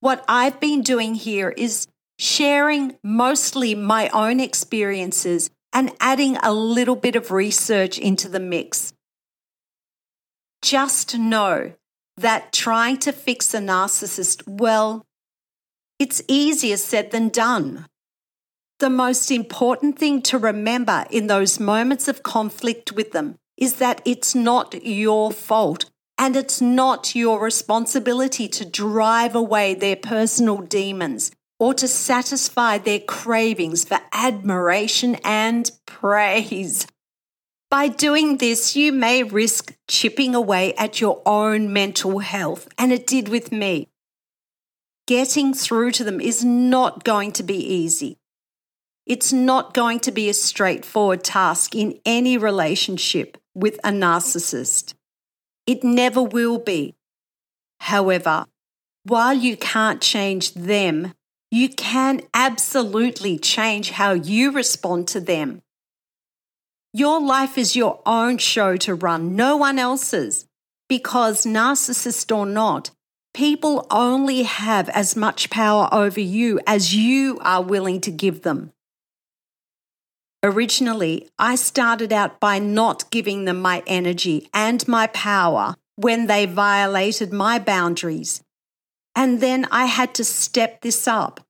What 0.01 0.25
I've 0.29 0.61
been 0.61 0.83
doing 0.83 1.14
here 1.14 1.53
is 1.57 1.88
sharing 2.18 2.96
mostly 3.03 3.75
my 3.75 4.09
own 4.11 4.40
experiences 4.40 5.51
and 5.72 5.92
adding 6.01 6.37
a 6.38 6.53
little 6.53 6.96
bit 6.96 7.16
of 7.16 7.31
research 7.31 7.99
into 7.99 8.29
the 8.29 8.40
mix. 8.40 8.92
Just 10.62 11.18
know 11.18 11.72
that 12.16 12.53
trying 12.53 12.96
to 12.99 13.12
fix 13.12 13.53
a 13.53 13.59
narcissist, 13.59 14.42
well, 14.46 15.05
it's 15.99 16.22
easier 16.29 16.77
said 16.77 17.11
than 17.11 17.29
done. 17.29 17.87
The 18.79 18.90
most 18.90 19.31
important 19.31 19.99
thing 19.99 20.22
to 20.22 20.38
remember 20.38 21.05
in 21.11 21.27
those 21.27 21.59
moments 21.59 22.09
of 22.09 22.22
conflict 22.22 22.92
with 22.92 23.12
them 23.12 23.37
is 23.57 23.77
that 23.77 24.03
it's 24.05 24.35
not 24.35 24.85
your 24.85 25.33
fault 25.33 25.90
and 26.19 26.37
it's 26.37 26.61
not 26.61 27.14
your 27.14 27.40
responsibility 27.40 28.49
to 28.49 28.69
drive 28.69 29.35
away 29.35 29.75
their 29.75 29.97
personal 29.97 30.59
demons 30.59 31.31
or 31.59 31.75
to 31.75 31.88
satisfy 31.88 32.79
their 32.79 33.01
cravings 33.01 33.85
for 33.85 33.99
admiration 34.12 35.16
and 35.25 35.71
praise. 35.87 36.87
By 37.71 37.88
doing 37.88 38.38
this, 38.38 38.77
you 38.77 38.92
may 38.92 39.23
risk 39.23 39.75
chipping 39.88 40.35
away 40.35 40.75
at 40.75 41.01
your 41.01 41.23
own 41.27 41.73
mental 41.73 42.21
health, 42.21 42.69
and 42.79 42.92
it 42.92 43.07
did 43.07 43.29
with 43.29 43.51
me. 43.51 43.88
Getting 45.07 45.53
through 45.55 45.92
to 45.92 46.05
them 46.05 46.21
is 46.21 46.45
not 46.45 47.05
going 47.05 47.33
to 47.33 47.42
be 47.42 47.57
easy. 47.57 48.19
It's 49.05 49.33
not 49.33 49.73
going 49.73 50.01
to 50.01 50.12
be 50.12 50.29
a 50.29 50.35
straightforward 50.35 51.25
task 51.25 51.75
in 51.75 52.01
any 52.05 52.37
relationship 52.37 53.37
with 53.57 53.81
a 53.83 53.88
narcissist. 53.88 54.92
It 55.66 55.83
never 55.83 56.23
will 56.23 56.59
be. 56.59 56.95
However, 57.81 58.47
while 59.05 59.35
you 59.35 59.57
can't 59.57 60.03
change 60.03 60.53
them, 60.53 61.14
you 61.51 61.71
can 61.71 62.21
absolutely 62.35 63.38
change 63.38 63.90
how 63.90 64.12
you 64.12 64.53
respond 64.53 65.09
to 65.09 65.21
them. 65.21 65.62
Your 66.92 67.21
life 67.21 67.57
is 67.57 67.75
your 67.75 68.01
own 68.05 68.38
show 68.38 68.77
to 68.79 68.95
run, 68.95 69.35
no 69.35 69.57
one 69.57 69.79
else's. 69.79 70.47
Because, 70.88 71.45
narcissist 71.45 72.37
or 72.37 72.47
not, 72.47 72.90
people 73.35 73.87
only 73.90 74.45
have 74.45 74.88
as 74.90 75.16
much 75.16 75.51
power 75.51 75.88
over 75.92 76.21
you 76.21 76.61
as 76.66 76.95
you 76.95 77.38
are 77.40 77.62
willing 77.62 78.01
to 78.03 78.11
give 78.11 78.42
them. 78.42 78.73
Originally, 80.42 81.29
I 81.38 81.57
started 81.57 82.12
out 82.12 82.40
by 82.40 82.59
not 82.59 83.11
giving 83.11 83.44
them 83.44 83.61
my 83.61 83.83
energy 83.87 84.49
and 84.53 84.87
my 84.87 85.07
power 85.09 85.75
when 85.96 86.27
they 86.27 86.46
violated 86.46 87.33
my 87.33 87.59
boundaries. 87.59 88.42
And 89.14 89.40
then 89.40 89.66
I 89.70 89.87
had 89.87 90.14
to 90.14 90.25
step 90.25 90.83
this 90.83 91.09
up. 91.09 91.40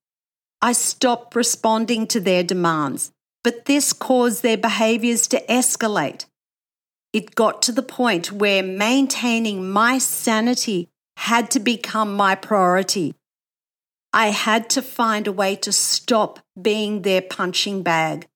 I 0.62 0.72
stopped 0.72 1.34
responding 1.36 2.06
to 2.08 2.20
their 2.20 2.42
demands 2.42 3.12
but 3.46 3.66
this 3.66 3.92
caused 3.92 4.42
their 4.42 4.56
behaviors 4.56 5.28
to 5.28 5.40
escalate. 5.46 6.24
It 7.12 7.36
got 7.36 7.62
to 7.62 7.70
the 7.70 7.80
point 7.80 8.32
where 8.32 8.60
maintaining 8.60 9.70
my 9.70 9.98
sanity 9.98 10.88
had 11.18 11.52
to 11.52 11.60
become 11.60 12.16
my 12.16 12.34
priority. 12.34 13.14
I 14.12 14.30
had 14.30 14.68
to 14.70 14.82
find 14.82 15.28
a 15.28 15.32
way 15.32 15.54
to 15.54 15.70
stop 15.70 16.40
being 16.60 17.02
their 17.02 17.22
punching 17.22 17.84
bag. 17.84 18.26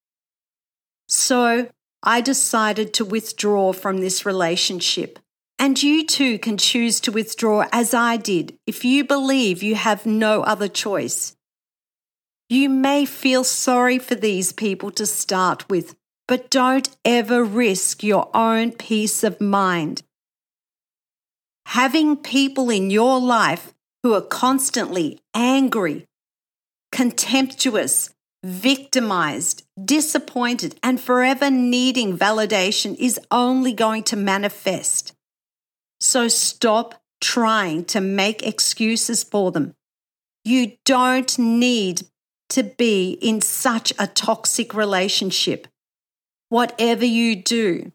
So 1.10 1.68
I 2.04 2.20
decided 2.20 2.94
to 2.94 3.04
withdraw 3.04 3.72
from 3.72 3.98
this 3.98 4.24
relationship. 4.24 5.18
And 5.58 5.82
you 5.82 6.06
too 6.06 6.38
can 6.38 6.56
choose 6.56 7.00
to 7.00 7.12
withdraw 7.12 7.66
as 7.72 7.92
I 7.92 8.16
did 8.16 8.56
if 8.66 8.84
you 8.84 9.04
believe 9.04 9.62
you 9.62 9.74
have 9.74 10.06
no 10.06 10.42
other 10.42 10.68
choice. 10.68 11.36
You 12.48 12.68
may 12.68 13.04
feel 13.04 13.44
sorry 13.44 13.98
for 13.98 14.14
these 14.14 14.52
people 14.52 14.90
to 14.92 15.04
start 15.04 15.68
with, 15.68 15.96
but 16.26 16.48
don't 16.48 16.88
ever 17.04 17.44
risk 17.44 18.02
your 18.02 18.30
own 18.34 18.72
peace 18.72 19.22
of 19.24 19.40
mind. 19.40 20.02
Having 21.66 22.18
people 22.18 22.70
in 22.70 22.90
your 22.90 23.20
life 23.20 23.74
who 24.02 24.14
are 24.14 24.22
constantly 24.22 25.20
angry, 25.34 26.06
contemptuous, 26.92 28.10
victimized, 28.42 29.64
disappointed, 29.82 30.78
and 30.82 31.00
forever 31.00 31.50
needing 31.50 32.16
validation 32.16 32.96
is 32.98 33.20
only 33.30 33.72
going 33.72 34.02
to 34.04 34.16
manifest. 34.16 35.12
So 36.00 36.28
stop 36.28 37.02
trying 37.20 37.84
to 37.86 38.00
make 38.00 38.46
excuses 38.46 39.22
for 39.22 39.52
them. 39.52 39.74
You 40.44 40.72
don't 40.84 41.38
need 41.38 42.02
to 42.50 42.62
be 42.62 43.12
in 43.20 43.40
such 43.40 43.92
a 43.98 44.06
toxic 44.06 44.74
relationship. 44.74 45.66
Whatever 46.48 47.04
you 47.04 47.36
do, 47.36 47.92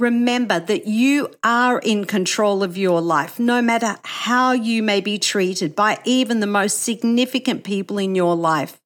Remember 0.00 0.58
that 0.58 0.88
you 0.88 1.30
are 1.44 1.78
in 1.78 2.04
control 2.04 2.64
of 2.64 2.76
your 2.76 3.00
life, 3.00 3.38
no 3.38 3.62
matter 3.62 3.96
how 4.02 4.50
you 4.50 4.82
may 4.82 5.00
be 5.00 5.18
treated 5.18 5.76
by 5.76 6.00
even 6.04 6.40
the 6.40 6.48
most 6.48 6.80
significant 6.80 7.62
people 7.62 7.98
in 7.98 8.16
your 8.16 8.34
life. 8.34 8.80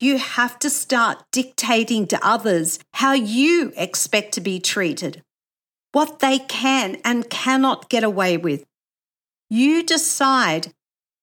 You 0.00 0.18
have 0.18 0.58
to 0.60 0.70
start 0.70 1.24
dictating 1.32 2.06
to 2.08 2.26
others 2.26 2.78
how 2.94 3.12
you 3.14 3.72
expect 3.76 4.32
to 4.34 4.40
be 4.40 4.60
treated, 4.60 5.24
what 5.92 6.20
they 6.20 6.38
can 6.38 6.98
and 7.04 7.28
cannot 7.28 7.88
get 7.88 8.04
away 8.04 8.36
with. 8.36 8.64
You 9.50 9.82
decide 9.82 10.72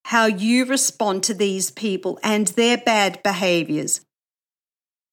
how 0.06 0.26
you 0.26 0.66
respond 0.66 1.24
to 1.24 1.34
these 1.34 1.72
people 1.72 2.20
and 2.22 2.48
their 2.48 2.78
bad 2.78 3.24
behaviors. 3.24 4.02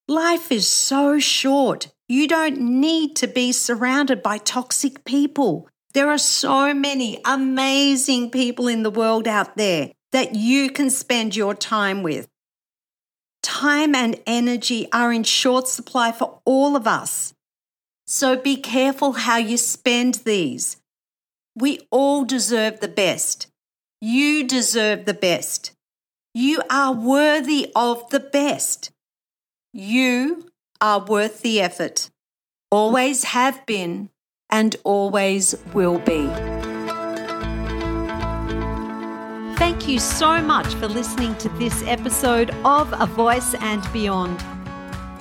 Life 0.09 0.51
is 0.51 0.67
so 0.67 1.17
short. 1.19 1.87
You 2.09 2.27
don't 2.27 2.59
need 2.59 3.15
to 3.17 3.27
be 3.27 3.53
surrounded 3.53 4.21
by 4.21 4.39
toxic 4.39 5.05
people. 5.05 5.69
There 5.93 6.09
are 6.09 6.17
so 6.17 6.73
many 6.73 7.21
amazing 7.23 8.29
people 8.29 8.67
in 8.67 8.83
the 8.83 8.91
world 8.91 9.27
out 9.27 9.55
there 9.55 9.91
that 10.11 10.35
you 10.35 10.69
can 10.69 10.89
spend 10.89 11.35
your 11.35 11.55
time 11.55 12.03
with. 12.03 12.27
Time 13.43 13.93
and 13.93 14.19
energy 14.25 14.87
are 14.91 15.13
in 15.13 15.23
short 15.23 15.67
supply 15.67 16.11
for 16.11 16.39
all 16.45 16.75
of 16.75 16.87
us. 16.87 17.33
So 18.07 18.35
be 18.35 18.55
careful 18.57 19.11
how 19.11 19.37
you 19.37 19.57
spend 19.57 20.15
these. 20.25 20.77
We 21.55 21.81
all 21.91 22.25
deserve 22.25 22.79
the 22.79 22.87
best. 22.87 23.47
You 24.01 24.47
deserve 24.47 25.05
the 25.05 25.13
best. 25.13 25.71
You 26.33 26.61
are 26.69 26.93
worthy 26.93 27.71
of 27.75 28.09
the 28.09 28.19
best. 28.19 28.91
You 29.73 30.49
are 30.81 31.03
worth 31.03 31.41
the 31.41 31.61
effort. 31.61 32.09
Always 32.71 33.25
have 33.25 33.65
been 33.65 34.09
and 34.49 34.75
always 34.83 35.55
will 35.73 35.99
be. 35.99 36.62
Thank 39.83 39.95
you 39.95 39.99
so 39.99 40.41
much 40.41 40.75
for 40.75 40.87
listening 40.87 41.35
to 41.39 41.49
this 41.59 41.83
episode 41.85 42.51
of 42.63 42.93
A 43.01 43.05
Voice 43.05 43.53
and 43.55 43.85
Beyond. 43.91 44.39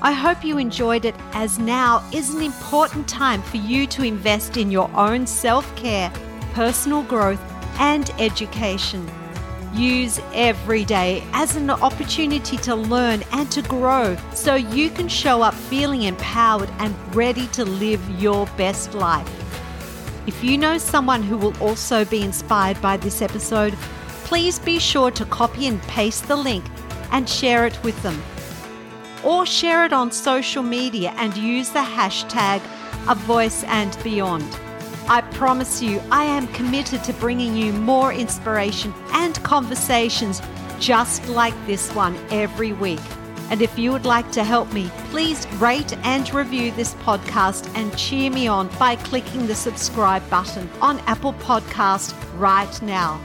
I 0.01 0.13
hope 0.13 0.45
you 0.45 0.57
enjoyed 0.57 1.05
it 1.05 1.17
as 1.33 1.59
now 1.59 2.09
is 2.13 2.33
an 2.33 2.43
important 2.43 3.09
time 3.09 3.43
for 3.43 3.57
you 3.57 3.89
to 3.89 4.05
invest 4.05 4.57
in 4.57 4.71
your 4.71 4.89
own 4.95 5.27
self 5.27 5.75
care, 5.75 6.13
personal 6.53 7.03
growth, 7.03 7.41
and 7.81 8.09
education. 8.21 9.11
Use 9.75 10.21
every 10.33 10.85
day 10.85 11.25
as 11.33 11.57
an 11.57 11.69
opportunity 11.69 12.57
to 12.59 12.77
learn 12.77 13.25
and 13.33 13.51
to 13.51 13.63
grow 13.63 14.17
so 14.33 14.55
you 14.55 14.91
can 14.91 15.09
show 15.09 15.43
up 15.43 15.55
feeling 15.55 16.03
empowered 16.03 16.71
and 16.79 16.95
ready 17.17 17.49
to 17.49 17.65
live 17.65 18.01
your 18.11 18.47
best 18.57 18.95
life. 18.95 19.29
If 20.29 20.45
you 20.45 20.57
know 20.57 20.79
someone 20.79 21.25
who 21.25 21.37
will 21.37 21.57
also 21.61 22.05
be 22.05 22.23
inspired 22.23 22.81
by 22.81 22.97
this 22.97 23.23
episode, 23.23 23.77
please 24.33 24.59
be 24.59 24.79
sure 24.79 25.11
to 25.11 25.27
copy 25.27 25.67
and 25.67 25.83
paste 25.83 26.27
the 26.27 26.35
link 26.35 26.65
and 27.11 27.29
share 27.29 27.67
it 27.67 27.79
with 27.85 28.03
them. 28.03 28.19
Or 29.23 29.45
share 29.45 29.85
it 29.85 29.93
on 29.93 30.11
social 30.11 30.63
media 30.63 31.13
and 31.19 31.37
use 31.37 31.69
the 31.69 31.81
hashtag 31.81 32.63
A 33.11 33.15
Voice 33.15 33.63
and 33.65 33.95
Beyond. 34.03 34.49
I 35.07 35.21
promise 35.33 35.83
you, 35.83 36.01
I 36.11 36.25
am 36.25 36.47
committed 36.55 37.05
to 37.05 37.13
bringing 37.13 37.55
you 37.55 37.75
more 37.75 38.11
inspiration 38.11 38.95
and 39.13 39.35
conversations 39.43 40.41
just 40.81 41.29
like 41.29 41.67
this 41.67 41.95
one 41.95 42.17
every 42.31 42.73
week. 42.73 43.03
And 43.51 43.61
if 43.61 43.79
you 43.79 43.93
would 43.93 44.07
like 44.07 44.33
to 44.33 44.45
help 44.45 44.73
me, 44.73 44.91
please 45.11 45.47
rate 45.57 45.95
and 46.05 46.33
review 46.33 46.71
this 46.71 46.95
podcast 46.95 47.71
and 47.77 47.95
cheer 47.99 48.31
me 48.31 48.47
on 48.47 48.69
by 48.79 48.97
clicking 48.97 49.47
the 49.47 49.55
subscribe 49.55 50.27
button 50.31 50.71
on 50.81 51.01
Apple 51.01 51.35
Podcast 51.35 52.15
right 52.39 52.81
now. 52.81 53.21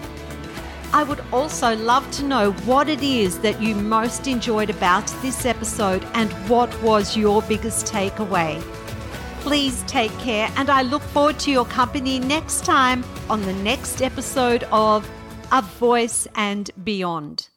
I 0.93 1.03
would 1.03 1.21
also 1.31 1.75
love 1.75 2.09
to 2.11 2.23
know 2.23 2.51
what 2.65 2.89
it 2.89 3.03
is 3.03 3.39
that 3.39 3.61
you 3.61 3.75
most 3.75 4.27
enjoyed 4.27 4.69
about 4.69 5.07
this 5.21 5.45
episode 5.45 6.05
and 6.13 6.31
what 6.49 6.73
was 6.81 7.17
your 7.17 7.41
biggest 7.43 7.85
takeaway. 7.85 8.61
Please 9.41 9.83
take 9.83 10.17
care, 10.19 10.49
and 10.55 10.69
I 10.69 10.81
look 10.81 11.01
forward 11.01 11.39
to 11.39 11.51
your 11.51 11.65
company 11.65 12.19
next 12.19 12.65
time 12.65 13.03
on 13.29 13.41
the 13.43 13.53
next 13.53 14.01
episode 14.01 14.63
of 14.71 15.09
A 15.51 15.61
Voice 15.61 16.27
and 16.35 16.69
Beyond. 16.83 17.49